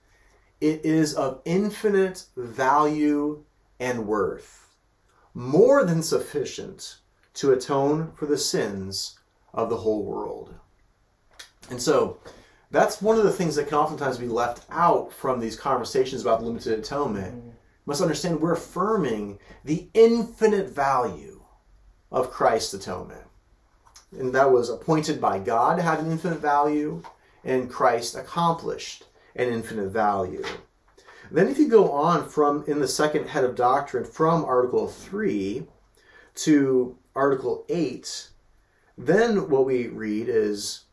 It 0.60 0.84
is 0.84 1.14
of 1.14 1.40
infinite 1.44 2.26
value 2.36 3.44
and 3.80 4.06
worth, 4.06 4.68
more 5.34 5.84
than 5.84 6.02
sufficient 6.02 6.98
to 7.34 7.50
atone 7.50 8.12
for 8.14 8.26
the 8.26 8.38
sins 8.38 9.18
of 9.52 9.70
the 9.70 9.78
whole 9.78 10.04
world. 10.04 10.54
And 11.68 11.82
so, 11.82 12.18
that's 12.70 13.02
one 13.02 13.18
of 13.18 13.24
the 13.24 13.32
things 13.32 13.56
that 13.56 13.68
can 13.68 13.78
oftentimes 13.78 14.18
be 14.18 14.28
left 14.28 14.64
out 14.70 15.12
from 15.12 15.40
these 15.40 15.56
conversations 15.56 16.22
about 16.22 16.40
the 16.40 16.46
limited 16.46 16.78
atonement 16.78 17.51
must 17.86 18.02
understand 18.02 18.40
we're 18.40 18.52
affirming 18.52 19.38
the 19.64 19.88
infinite 19.94 20.70
value 20.70 21.42
of 22.10 22.30
Christ's 22.30 22.74
atonement. 22.74 23.22
and 24.12 24.34
that 24.34 24.52
was 24.52 24.68
appointed 24.68 25.20
by 25.20 25.38
God 25.38 25.76
to 25.76 25.82
have 25.82 25.98
an 25.98 26.10
infinite 26.10 26.38
value, 26.38 27.02
and 27.44 27.70
Christ 27.70 28.14
accomplished 28.14 29.04
an 29.34 29.48
infinite 29.48 29.88
value. 29.88 30.44
Then, 31.30 31.48
if 31.48 31.58
you 31.58 31.66
go 31.66 31.90
on 31.90 32.28
from 32.28 32.62
in 32.66 32.80
the 32.80 32.88
second 32.88 33.28
head 33.28 33.42
of 33.42 33.56
doctrine 33.56 34.04
from 34.04 34.44
Article 34.44 34.86
3 34.86 35.66
to 36.34 36.98
Article 37.16 37.64
8, 37.70 38.28
then 38.98 39.48
what 39.48 39.64
we 39.64 39.88
read 39.88 40.28
is 40.28 40.84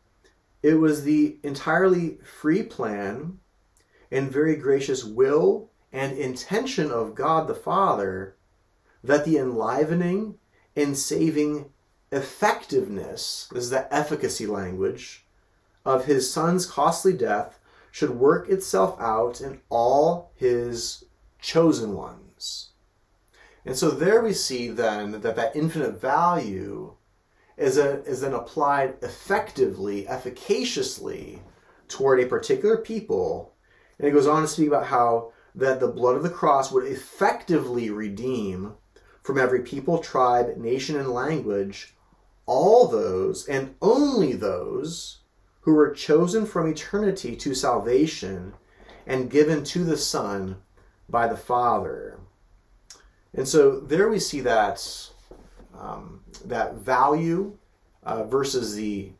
it 0.62 0.74
was 0.74 1.04
the 1.04 1.36
entirely 1.42 2.18
free 2.24 2.62
plan 2.62 3.38
and 4.10 4.32
very 4.32 4.56
gracious 4.56 5.04
will 5.04 5.69
and 5.92 6.16
intention 6.16 6.90
of 6.90 7.14
God 7.14 7.48
the 7.48 7.54
Father 7.54 8.36
that 9.02 9.24
the 9.24 9.38
enlivening 9.38 10.38
and 10.76 10.96
saving 10.96 11.70
effectiveness, 12.12 13.48
this 13.52 13.64
is 13.64 13.70
the 13.70 13.92
efficacy 13.94 14.46
language, 14.46 15.24
of 15.84 16.04
his 16.04 16.30
son's 16.30 16.66
costly 16.66 17.12
death 17.12 17.58
should 17.90 18.10
work 18.10 18.48
itself 18.48 19.00
out 19.00 19.40
in 19.40 19.60
all 19.68 20.30
his 20.36 21.04
chosen 21.40 21.94
ones. 21.94 22.70
And 23.64 23.76
so 23.76 23.90
there 23.90 24.22
we 24.22 24.32
see 24.32 24.68
then 24.68 25.12
that 25.20 25.36
that 25.36 25.56
infinite 25.56 26.00
value 26.00 26.94
is, 27.56 27.76
a, 27.76 28.02
is 28.04 28.20
then 28.22 28.32
applied 28.32 28.94
effectively, 29.02 30.06
efficaciously 30.06 31.42
toward 31.88 32.20
a 32.20 32.26
particular 32.26 32.76
people. 32.76 33.52
And 33.98 34.08
it 34.08 34.12
goes 34.12 34.26
on 34.26 34.42
to 34.42 34.48
speak 34.48 34.68
about 34.68 34.86
how 34.86 35.32
that 35.54 35.80
the 35.80 35.88
blood 35.88 36.16
of 36.16 36.22
the 36.22 36.30
cross 36.30 36.70
would 36.70 36.86
effectively 36.86 37.90
redeem 37.90 38.74
from 39.22 39.38
every 39.38 39.60
people, 39.60 39.98
tribe, 39.98 40.56
nation, 40.56 40.96
and 40.96 41.08
language 41.08 41.94
all 42.46 42.88
those 42.88 43.46
and 43.46 43.74
only 43.80 44.32
those 44.32 45.18
who 45.60 45.74
were 45.74 45.92
chosen 45.92 46.44
from 46.44 46.66
eternity 46.66 47.36
to 47.36 47.54
salvation 47.54 48.52
and 49.06 49.30
given 49.30 49.62
to 49.62 49.84
the 49.84 49.96
Son 49.96 50.56
by 51.08 51.28
the 51.28 51.36
Father. 51.36 52.18
And 53.34 53.46
so 53.46 53.78
there 53.78 54.08
we 54.08 54.18
see 54.18 54.40
that 54.40 55.10
um, 55.78 56.22
that 56.44 56.74
value 56.74 57.56
uh, 58.02 58.24
versus 58.24 58.74
the 58.74 59.12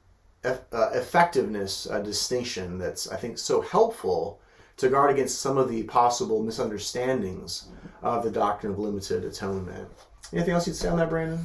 eff- 0.43 0.65
uh, 0.73 0.91
effectiveness 0.93 1.87
uh, 1.89 2.01
distinction 2.01 2.79
that's 2.79 3.09
I 3.09 3.17
think 3.17 3.39
so 3.39 3.61
helpful 3.61 4.41
to 4.81 4.89
guard 4.89 5.11
against 5.11 5.41
some 5.41 5.59
of 5.59 5.69
the 5.69 5.83
possible 5.85 6.43
misunderstandings 6.43 7.69
of 8.03 8.25
the 8.25 8.31
doctrine 8.31 8.73
of 8.73 8.79
limited 8.79 9.25
atonement. 9.25 9.89
Anything 10.33 10.55
else 10.55 10.67
you'd 10.67 10.77
say 10.77 10.89
on 10.89 10.99
that, 10.99 11.11
Brandon? 11.11 11.41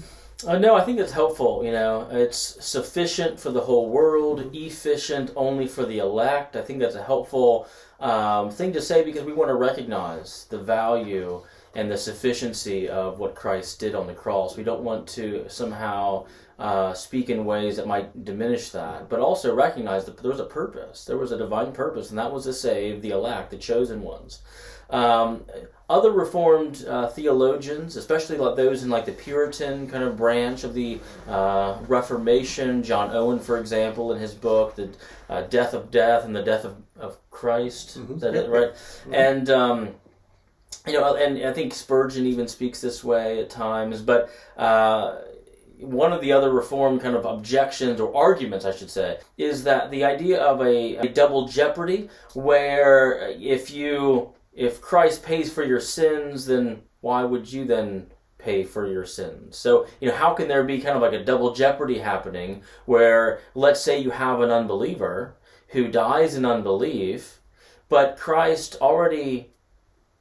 Uh, 0.45 0.57
no, 0.57 0.75
I 0.75 0.83
think 0.83 0.97
that's 0.97 1.13
helpful. 1.13 1.63
You 1.63 1.71
know, 1.71 2.07
it's 2.11 2.63
sufficient 2.63 3.39
for 3.39 3.51
the 3.51 3.61
whole 3.61 3.89
world, 3.89 4.51
efficient 4.53 5.31
only 5.35 5.65
for 5.65 5.85
the 5.85 5.99
elect. 5.99 6.55
I 6.55 6.61
think 6.61 6.79
that's 6.79 6.95
a 6.95 7.03
helpful 7.03 7.67
um, 7.99 8.51
thing 8.51 8.73
to 8.73 8.81
say 8.81 9.03
because 9.03 9.23
we 9.23 9.33
want 9.33 9.49
to 9.49 9.55
recognize 9.55 10.45
the 10.49 10.59
value 10.59 11.41
and 11.75 11.91
the 11.91 11.97
sufficiency 11.97 12.87
of 12.89 13.19
what 13.19 13.35
Christ 13.35 13.79
did 13.79 13.93
on 13.95 14.07
the 14.07 14.13
cross. 14.13 14.55
We 14.57 14.63
don't 14.63 14.81
want 14.81 15.07
to 15.09 15.45
somehow 15.49 16.25
uh, 16.57 16.93
speak 16.93 17.29
in 17.29 17.43
ways 17.45 17.75
that 17.75 17.85
might 17.85 18.23
diminish 18.23 18.69
that, 18.69 19.09
but 19.09 19.19
also 19.19 19.53
recognize 19.53 20.05
that 20.05 20.17
there 20.17 20.31
was 20.31 20.39
a 20.39 20.45
purpose. 20.45 21.03
There 21.05 21.17
was 21.17 21.31
a 21.33 21.37
divine 21.37 21.73
purpose, 21.73 22.09
and 22.09 22.17
that 22.17 22.31
was 22.31 22.45
to 22.45 22.53
save 22.53 23.01
the 23.01 23.09
elect, 23.11 23.51
the 23.51 23.57
chosen 23.57 24.01
ones. 24.01 24.41
Um, 24.89 25.43
other 25.89 26.11
Reformed 26.11 26.85
uh, 26.87 27.07
theologians, 27.09 27.95
especially 27.97 28.37
like 28.37 28.55
those 28.55 28.83
in 28.83 28.89
like 28.89 29.05
the 29.05 29.11
Puritan 29.11 29.87
kind 29.89 30.03
of 30.03 30.15
branch 30.15 30.63
of 30.63 30.73
the 30.73 30.99
uh, 31.27 31.77
Reformation, 31.87 32.83
John 32.83 33.11
Owen, 33.11 33.39
for 33.39 33.57
example, 33.59 34.13
in 34.13 34.19
his 34.19 34.33
book, 34.33 34.75
The 34.75 34.89
uh, 35.29 35.41
Death 35.41 35.73
of 35.73 35.91
Death 35.91 36.23
and 36.23 36.35
the 36.35 36.43
Death 36.43 36.63
of, 36.65 36.75
of 36.99 37.17
Christ, 37.31 37.97
Mhm. 37.99 38.15
is 38.15 38.21
that 38.21 38.35
it, 38.35 38.49
right? 38.49 38.71
Mhm. 39.07 39.13
And 39.13 39.49
um, 39.49 39.89
you 40.87 40.93
know, 40.93 41.15
and 41.15 41.45
I 41.45 41.53
think 41.53 41.73
Spurgeon 41.73 42.25
even 42.25 42.47
speaks 42.47 42.81
this 42.81 43.03
way 43.03 43.39
at 43.41 43.49
times, 43.49 44.01
but 44.01 44.29
uh, 44.57 45.17
one 45.79 46.13
of 46.13 46.21
the 46.21 46.31
other 46.31 46.51
reform 46.51 46.99
kind 46.99 47.15
of 47.15 47.25
objections 47.25 47.99
or 47.99 48.15
arguments, 48.15 48.65
I 48.65 48.71
should 48.71 48.89
say, 48.89 49.19
is 49.37 49.63
that 49.63 49.91
the 49.91 50.03
idea 50.03 50.41
of 50.41 50.61
a, 50.61 50.97
a 50.97 51.09
double 51.09 51.47
jeopardy, 51.47 52.09
where 52.33 53.29
if 53.39 53.71
you 53.71 54.33
if 54.53 54.79
Christ 54.79 55.23
pays 55.23 55.51
for 55.51 55.63
your 55.63 55.81
sins, 55.81 56.45
then 56.45 56.81
why 57.01 57.23
would 57.23 57.51
you 57.51 57.65
then 57.65 58.07
pay 58.37 58.63
for 58.63 58.87
your 58.87 59.05
sins? 59.05 59.57
So 59.57 59.87
you 59.99 60.09
know, 60.09 60.15
how 60.15 60.33
can 60.33 60.47
there 60.47 60.63
be 60.63 60.79
kind 60.79 60.95
of 60.95 61.01
like 61.01 61.13
a 61.13 61.23
double 61.23 61.53
jeopardy 61.53 61.99
happening, 61.99 62.61
where 62.85 63.39
let's 63.53 63.81
say 63.81 63.99
you 63.99 64.11
have 64.11 64.41
an 64.41 64.51
unbeliever 64.51 65.35
who 65.69 65.89
dies 65.89 66.35
in 66.35 66.45
unbelief, 66.45 67.41
but 67.89 68.17
Christ 68.17 68.77
already 68.79 69.51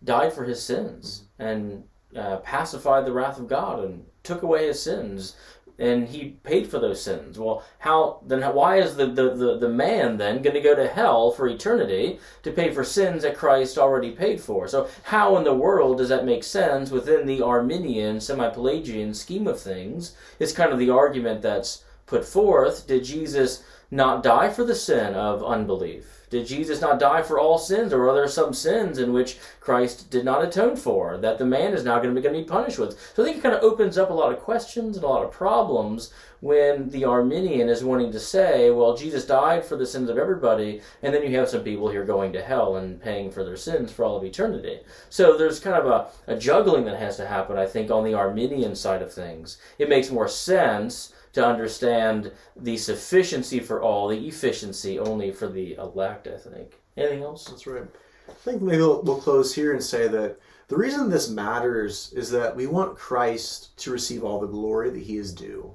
died 0.04 0.32
for 0.32 0.44
his 0.44 0.62
sins 0.62 1.24
and 1.38 1.84
uh, 2.16 2.36
pacified 2.38 3.04
the 3.04 3.12
wrath 3.12 3.38
of 3.38 3.48
God 3.48 3.82
and 3.84 4.04
took 4.22 4.42
away 4.42 4.66
his 4.66 4.82
sins 4.82 5.36
and 5.78 6.08
he 6.08 6.36
paid 6.44 6.68
for 6.68 6.78
those 6.78 7.02
sins. 7.02 7.38
Well, 7.38 7.64
how 7.78 8.20
then? 8.26 8.42
Why 8.54 8.78
is 8.78 8.96
the 8.96 9.06
the, 9.06 9.34
the, 9.34 9.58
the 9.58 9.68
man 9.68 10.16
then 10.16 10.42
going 10.42 10.54
to 10.54 10.60
go 10.60 10.74
to 10.74 10.86
hell 10.86 11.32
for 11.32 11.48
eternity 11.48 12.20
to 12.42 12.52
pay 12.52 12.72
for 12.72 12.84
sins 12.84 13.22
that 13.22 13.36
Christ 13.36 13.76
already 13.76 14.12
paid 14.12 14.40
for? 14.40 14.68
So 14.68 14.88
how 15.02 15.36
in 15.36 15.44
the 15.44 15.54
world 15.54 15.98
does 15.98 16.10
that 16.10 16.24
make 16.24 16.44
sense 16.44 16.90
within 16.90 17.26
the 17.26 17.42
Arminian 17.42 18.20
semi-Pelagian 18.20 19.14
scheme 19.14 19.48
of 19.48 19.60
things? 19.60 20.14
It's 20.38 20.52
kind 20.52 20.72
of 20.72 20.78
the 20.78 20.90
argument 20.90 21.42
that's 21.42 21.82
put 22.06 22.24
forth. 22.24 22.86
Did 22.86 23.04
Jesus 23.04 23.64
not 23.90 24.22
die 24.22 24.48
for 24.48 24.64
the 24.64 24.74
sin 24.74 25.14
of 25.14 25.44
unbelief? 25.44 26.14
Did 26.34 26.48
Jesus 26.48 26.80
not 26.80 26.98
die 26.98 27.22
for 27.22 27.38
all 27.38 27.58
sins, 27.58 27.92
or 27.92 28.08
are 28.08 28.14
there 28.14 28.26
some 28.26 28.52
sins 28.52 28.98
in 28.98 29.12
which 29.12 29.38
Christ 29.60 30.10
did 30.10 30.24
not 30.24 30.42
atone 30.42 30.74
for 30.74 31.16
that 31.18 31.38
the 31.38 31.46
man 31.46 31.74
is 31.74 31.84
now 31.84 32.00
going 32.00 32.12
to 32.12 32.20
be, 32.20 32.26
going 32.26 32.34
to 32.34 32.42
be 32.42 32.48
punished 32.48 32.76
with? 32.76 32.98
So 33.14 33.22
I 33.22 33.26
think 33.26 33.36
it 33.36 33.42
kind 33.42 33.54
of 33.54 33.62
opens 33.62 33.96
up 33.96 34.10
a 34.10 34.14
lot 34.14 34.32
of 34.32 34.40
questions 34.40 34.96
and 34.96 35.04
a 35.04 35.08
lot 35.08 35.22
of 35.22 35.30
problems 35.30 36.12
when 36.40 36.90
the 36.90 37.04
Arminian 37.04 37.68
is 37.68 37.84
wanting 37.84 38.10
to 38.10 38.18
say, 38.18 38.70
well, 38.72 38.96
Jesus 38.96 39.24
died 39.24 39.64
for 39.64 39.76
the 39.76 39.86
sins 39.86 40.10
of 40.10 40.18
everybody, 40.18 40.80
and 41.02 41.14
then 41.14 41.22
you 41.22 41.38
have 41.38 41.48
some 41.48 41.62
people 41.62 41.88
here 41.88 42.04
going 42.04 42.32
to 42.32 42.42
hell 42.42 42.74
and 42.74 43.00
paying 43.00 43.30
for 43.30 43.44
their 43.44 43.56
sins 43.56 43.92
for 43.92 44.04
all 44.04 44.16
of 44.16 44.24
eternity. 44.24 44.80
So 45.10 45.38
there's 45.38 45.60
kind 45.60 45.76
of 45.76 45.86
a, 45.86 46.32
a 46.32 46.36
juggling 46.36 46.84
that 46.86 46.98
has 46.98 47.16
to 47.18 47.26
happen, 47.28 47.56
I 47.56 47.66
think, 47.66 47.92
on 47.92 48.02
the 48.02 48.14
Arminian 48.14 48.74
side 48.74 49.02
of 49.02 49.12
things. 49.12 49.56
It 49.78 49.88
makes 49.88 50.10
more 50.10 50.28
sense 50.28 51.13
to 51.34 51.44
understand 51.44 52.32
the 52.56 52.76
sufficiency 52.76 53.60
for 53.60 53.82
all, 53.82 54.08
the 54.08 54.28
efficiency 54.28 54.98
only 54.98 55.30
for 55.30 55.48
the 55.48 55.74
elect, 55.74 56.26
I 56.26 56.38
think. 56.38 56.80
Anything 56.96 57.22
else? 57.22 57.44
That's 57.44 57.66
right. 57.66 57.84
I 58.28 58.32
think 58.32 58.62
maybe 58.62 58.78
we'll, 58.78 59.02
we'll 59.02 59.20
close 59.20 59.54
here 59.54 59.72
and 59.72 59.82
say 59.82 60.08
that 60.08 60.38
the 60.68 60.76
reason 60.76 61.10
this 61.10 61.28
matters 61.28 62.12
is 62.16 62.30
that 62.30 62.56
we 62.56 62.66
want 62.66 62.96
Christ 62.96 63.76
to 63.78 63.90
receive 63.90 64.24
all 64.24 64.40
the 64.40 64.46
glory 64.46 64.90
that 64.90 65.02
he 65.02 65.16
is 65.18 65.34
due. 65.34 65.74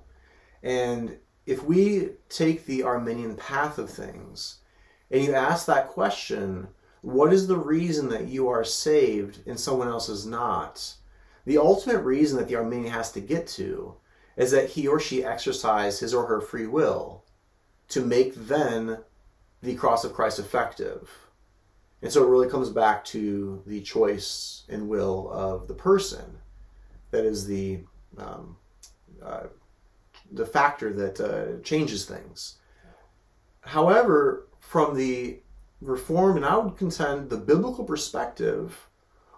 And 0.63 1.17
if 1.45 1.63
we 1.63 2.11
take 2.29 2.65
the 2.65 2.83
Arminian 2.83 3.35
path 3.35 3.77
of 3.77 3.89
things 3.89 4.59
and 5.11 5.23
you 5.23 5.33
ask 5.33 5.65
that 5.65 5.89
question, 5.89 6.69
what 7.01 7.33
is 7.33 7.47
the 7.47 7.57
reason 7.57 8.09
that 8.09 8.27
you 8.27 8.47
are 8.47 8.63
saved 8.63 9.39
and 9.45 9.59
someone 9.59 9.87
else 9.87 10.09
is 10.09 10.25
not? 10.25 10.95
The 11.45 11.57
ultimate 11.57 12.01
reason 12.01 12.37
that 12.37 12.47
the 12.47 12.55
Arminian 12.55 12.93
has 12.93 13.11
to 13.11 13.21
get 13.21 13.47
to 13.49 13.95
is 14.39 14.51
that 14.51 14.69
he 14.69 14.87
or 14.87 14.99
she 15.01 15.23
exercise 15.23 15.99
his 15.99 16.13
or 16.13 16.25
her 16.25 16.39
free 16.39 16.65
will 16.65 17.25
to 17.89 17.99
make 17.99 18.33
then 18.33 18.99
the 19.61 19.75
cross 19.75 20.05
of 20.05 20.13
Christ 20.13 20.39
effective. 20.39 21.11
And 22.01 22.09
so 22.09 22.23
it 22.23 22.29
really 22.29 22.49
comes 22.49 22.69
back 22.69 23.03
to 23.05 23.61
the 23.67 23.81
choice 23.81 24.63
and 24.69 24.87
will 24.87 25.29
of 25.29 25.67
the 25.67 25.73
person. 25.73 26.37
That 27.11 27.25
is 27.25 27.45
the 27.45 27.81
um, 28.17 28.55
uh, 29.21 29.47
the 30.31 30.45
factor 30.45 30.93
that 30.93 31.19
uh, 31.19 31.61
changes 31.61 32.05
things. 32.05 32.55
However, 33.61 34.47
from 34.61 34.95
the 34.95 35.39
Reformed, 35.81 36.37
and 36.37 36.45
I 36.45 36.57
would 36.57 36.77
contend 36.77 37.29
the 37.29 37.37
biblical 37.37 37.83
perspective, 37.83 38.87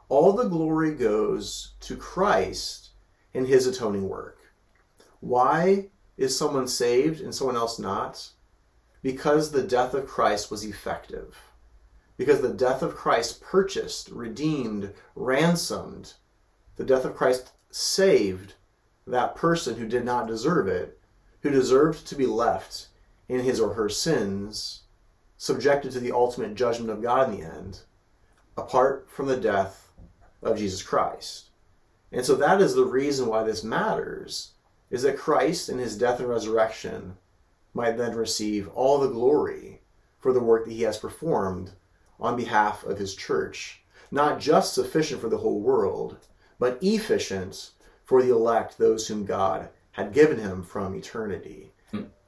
all 0.09 0.33
the 0.33 0.49
glory 0.49 0.93
goes 0.93 1.73
to 1.81 1.95
Christ 1.95 2.89
in 3.33 3.45
his 3.45 3.65
atoning 3.65 4.09
work. 4.09 4.40
Why 5.21 5.89
is 6.17 6.37
someone 6.37 6.67
saved 6.67 7.21
and 7.21 7.33
someone 7.33 7.55
else 7.55 7.79
not? 7.79 8.29
Because 9.01 9.51
the 9.51 9.63
death 9.63 9.93
of 9.93 10.07
Christ 10.07 10.51
was 10.51 10.65
effective. 10.65 11.37
Because 12.17 12.41
the 12.41 12.53
death 12.53 12.81
of 12.81 12.95
Christ 12.95 13.41
purchased, 13.41 14.09
redeemed, 14.09 14.93
ransomed. 15.15 16.13
The 16.75 16.83
death 16.83 17.05
of 17.05 17.15
Christ 17.15 17.51
saved 17.71 18.55
that 19.07 19.35
person 19.35 19.75
who 19.75 19.87
did 19.87 20.05
not 20.05 20.27
deserve 20.27 20.67
it, 20.67 20.99
who 21.41 21.49
deserved 21.49 22.05
to 22.07 22.15
be 22.15 22.25
left 22.25 22.87
in 23.27 23.39
his 23.39 23.59
or 23.59 23.73
her 23.73 23.89
sins, 23.89 24.81
subjected 25.37 25.91
to 25.91 25.99
the 25.99 26.11
ultimate 26.11 26.55
judgment 26.55 26.91
of 26.91 27.01
God 27.01 27.31
in 27.31 27.39
the 27.39 27.45
end, 27.45 27.79
apart 28.57 29.07
from 29.09 29.27
the 29.27 29.37
death 29.37 29.91
of 30.43 30.57
Jesus 30.57 30.83
Christ. 30.83 31.49
And 32.11 32.25
so 32.25 32.35
that 32.35 32.61
is 32.61 32.75
the 32.75 32.85
reason 32.85 33.27
why 33.27 33.43
this 33.43 33.63
matters, 33.63 34.50
is 34.91 35.01
that 35.03 35.17
Christ 35.17 35.69
in 35.69 35.79
his 35.79 35.97
death 35.97 36.19
and 36.19 36.29
resurrection 36.29 37.17
might 37.73 37.97
then 37.97 38.13
receive 38.15 38.67
all 38.75 38.99
the 38.99 39.09
glory 39.09 39.81
for 40.19 40.33
the 40.33 40.39
work 40.39 40.65
that 40.65 40.73
he 40.73 40.83
has 40.83 40.97
performed 40.97 41.71
on 42.19 42.35
behalf 42.35 42.83
of 42.83 42.99
his 42.99 43.15
church, 43.15 43.81
not 44.11 44.39
just 44.39 44.73
sufficient 44.73 45.21
for 45.21 45.29
the 45.29 45.37
whole 45.37 45.59
world, 45.59 46.17
but 46.59 46.77
efficient 46.83 47.71
for 48.03 48.21
the 48.21 48.29
elect, 48.29 48.77
those 48.77 49.07
whom 49.07 49.25
God 49.25 49.69
had 49.91 50.13
given 50.13 50.37
him 50.37 50.61
from 50.61 50.93
eternity. 50.93 51.71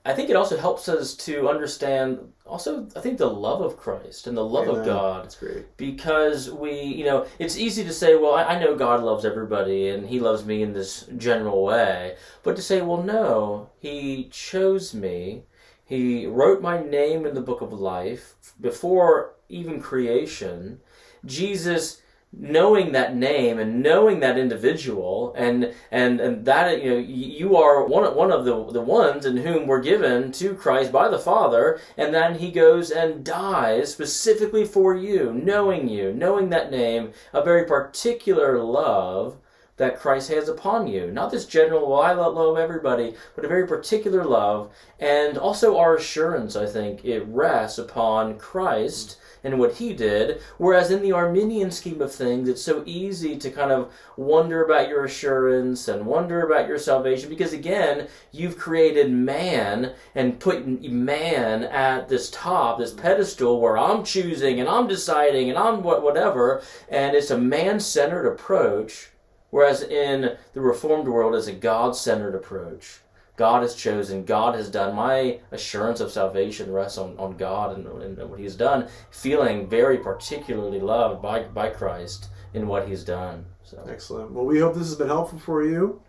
I 0.05 0.13
think 0.13 0.29
it 0.29 0.35
also 0.35 0.57
helps 0.57 0.89
us 0.89 1.15
to 1.15 1.47
understand 1.47 2.19
also 2.45 2.87
I 2.95 2.99
think 2.99 3.17
the 3.17 3.29
love 3.29 3.61
of 3.61 3.77
Christ 3.77 4.27
and 4.27 4.35
the 4.35 4.43
love 4.43 4.67
Amen. 4.67 4.81
of 4.81 4.85
God 4.85 5.23
That's 5.23 5.35
great. 5.35 5.77
because 5.77 6.51
we 6.51 6.73
you 6.81 7.05
know 7.05 7.25
it's 7.39 7.57
easy 7.57 7.83
to 7.85 7.93
say 7.93 8.15
well 8.15 8.33
I, 8.33 8.43
I 8.43 8.59
know 8.59 8.75
God 8.75 9.01
loves 9.01 9.25
everybody 9.25 9.89
and 9.89 10.05
he 10.07 10.19
loves 10.19 10.45
me 10.45 10.61
in 10.61 10.73
this 10.73 11.05
general 11.17 11.63
way 11.63 12.17
but 12.43 12.55
to 12.57 12.61
say 12.61 12.81
well 12.81 13.01
no 13.01 13.69
he 13.79 14.27
chose 14.29 14.93
me 14.93 15.43
he 15.85 16.25
wrote 16.25 16.61
my 16.61 16.81
name 16.81 17.25
in 17.25 17.33
the 17.33 17.41
book 17.41 17.61
of 17.61 17.71
life 17.71 18.35
before 18.59 19.35
even 19.47 19.79
creation 19.81 20.81
Jesus 21.25 22.01
knowing 22.35 22.91
that 22.91 23.15
name 23.15 23.59
and 23.59 23.81
knowing 23.81 24.19
that 24.19 24.37
individual 24.37 25.33
and 25.37 25.73
and 25.91 26.19
and 26.19 26.45
that 26.45 26.83
you 26.83 26.89
know 26.89 26.97
you 26.97 27.55
are 27.55 27.85
one 27.85 28.15
one 28.15 28.31
of 28.31 28.43
the 28.43 28.71
the 28.71 28.81
ones 28.81 29.25
in 29.25 29.37
whom 29.37 29.67
we're 29.67 29.81
given 29.81 30.31
to 30.31 30.55
Christ 30.55 30.91
by 30.91 31.07
the 31.07 31.19
Father 31.19 31.79
and 31.95 32.13
then 32.13 32.39
he 32.39 32.51
goes 32.51 32.89
and 32.89 33.23
dies 33.23 33.91
specifically 33.91 34.65
for 34.65 34.95
you 34.95 35.31
knowing 35.31 35.87
you 35.87 36.11
knowing 36.11 36.49
that 36.49 36.71
name 36.71 37.13
a 37.33 37.43
very 37.43 37.65
particular 37.65 38.57
love 38.57 39.37
that 39.77 39.99
Christ 39.99 40.29
has 40.29 40.47
upon 40.49 40.85
you. 40.85 41.09
Not 41.09 41.31
this 41.31 41.45
general, 41.45 41.89
well, 41.89 42.01
I 42.01 42.13
love, 42.13 42.35
love 42.35 42.57
everybody, 42.57 43.15
but 43.35 43.43
a 43.43 43.47
very 43.47 43.67
particular 43.67 44.23
love. 44.23 44.71
And 44.99 45.35
also 45.35 45.77
our 45.77 45.95
assurance, 45.95 46.55
I 46.55 46.67
think, 46.67 47.03
it 47.03 47.25
rests 47.25 47.79
upon 47.79 48.37
Christ 48.37 49.17
and 49.43 49.59
what 49.59 49.73
he 49.73 49.93
did. 49.93 50.41
Whereas 50.57 50.91
in 50.91 51.01
the 51.01 51.11
Arminian 51.11 51.71
scheme 51.71 52.01
of 52.01 52.13
things, 52.13 52.47
it's 52.47 52.61
so 52.61 52.83
easy 52.85 53.37
to 53.37 53.49
kind 53.49 53.71
of 53.71 53.91
wonder 54.15 54.63
about 54.63 54.87
your 54.87 55.05
assurance 55.05 55.87
and 55.87 56.05
wonder 56.05 56.45
about 56.45 56.67
your 56.67 56.79
salvation 56.79 57.29
because, 57.29 57.53
again, 57.53 58.07
you've 58.31 58.57
created 58.57 59.11
man 59.11 59.93
and 60.15 60.39
put 60.39 60.65
man 60.65 61.63
at 61.63 62.07
this 62.09 62.29
top, 62.29 62.79
this 62.79 62.93
pedestal 62.93 63.59
where 63.59 63.77
I'm 63.77 64.03
choosing 64.03 64.59
and 64.59 64.69
I'm 64.69 64.87
deciding 64.87 65.49
and 65.49 65.57
I'm 65.57 65.83
what 65.83 66.01
whatever. 66.03 66.63
And 66.89 67.15
it's 67.15 67.31
a 67.31 67.37
man 67.37 67.79
centered 67.79 68.27
approach. 68.27 69.09
Whereas 69.49 69.83
in 69.83 70.37
the 70.53 70.61
Reformed 70.61 71.07
world, 71.07 71.35
it's 71.35 71.47
a 71.47 71.53
God 71.53 71.95
centered 71.95 72.33
approach. 72.33 73.01
God 73.35 73.63
has 73.63 73.75
chosen, 73.75 74.25
God 74.25 74.55
has 74.55 74.69
done. 74.69 74.95
My 74.95 75.39
assurance 75.51 75.99
of 75.99 76.11
salvation 76.11 76.71
rests 76.71 76.97
on, 76.97 77.17
on 77.17 77.35
God 77.35 77.77
and, 77.77 77.87
and 78.19 78.29
what 78.29 78.39
He's 78.39 78.55
done, 78.55 78.87
feeling 79.09 79.67
very 79.67 79.97
particularly 79.97 80.79
loved 80.79 81.21
by, 81.21 81.43
by 81.43 81.69
Christ 81.69 82.29
in 82.53 82.67
what 82.67 82.87
He's 82.87 83.03
done. 83.03 83.45
So 83.63 83.83
Excellent. 83.89 84.31
Well, 84.31 84.45
we 84.45 84.59
hope 84.59 84.75
this 84.75 84.87
has 84.87 84.95
been 84.95 85.07
helpful 85.07 85.39
for 85.39 85.63
you. 85.63 86.01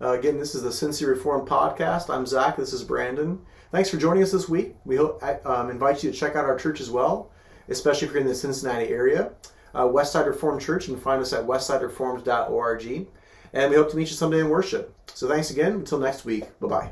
Uh, 0.00 0.12
again, 0.12 0.38
this 0.38 0.54
is 0.54 0.62
the 0.62 0.68
Cincy 0.68 1.06
Reform 1.08 1.44
Podcast. 1.44 2.14
I'm 2.14 2.24
Zach. 2.24 2.56
This 2.56 2.72
is 2.72 2.84
Brandon. 2.84 3.40
Thanks 3.72 3.90
for 3.90 3.96
joining 3.96 4.22
us 4.22 4.30
this 4.30 4.48
week. 4.48 4.76
We 4.84 4.96
hope 4.96 5.22
um, 5.44 5.70
invite 5.70 6.04
you 6.04 6.12
to 6.12 6.16
check 6.16 6.36
out 6.36 6.44
our 6.44 6.56
church 6.56 6.80
as 6.80 6.90
well, 6.90 7.32
especially 7.68 8.06
if 8.06 8.14
you're 8.14 8.22
in 8.22 8.28
the 8.28 8.34
Cincinnati 8.34 8.88
area. 8.88 9.32
Uh, 9.74 9.84
Westside 9.84 10.26
Reformed 10.26 10.60
Church. 10.60 10.86
Can 10.86 10.96
find 10.96 11.20
us 11.20 11.32
at 11.32 11.44
westsidereformed.org. 11.44 13.06
And 13.52 13.70
we 13.70 13.76
hope 13.76 13.90
to 13.90 13.96
meet 13.96 14.08
you 14.08 14.16
someday 14.16 14.40
in 14.40 14.48
worship. 14.48 14.94
So 15.14 15.28
thanks 15.28 15.50
again. 15.50 15.72
Until 15.72 15.98
next 15.98 16.24
week. 16.24 16.44
Bye 16.60 16.68
bye. 16.68 16.90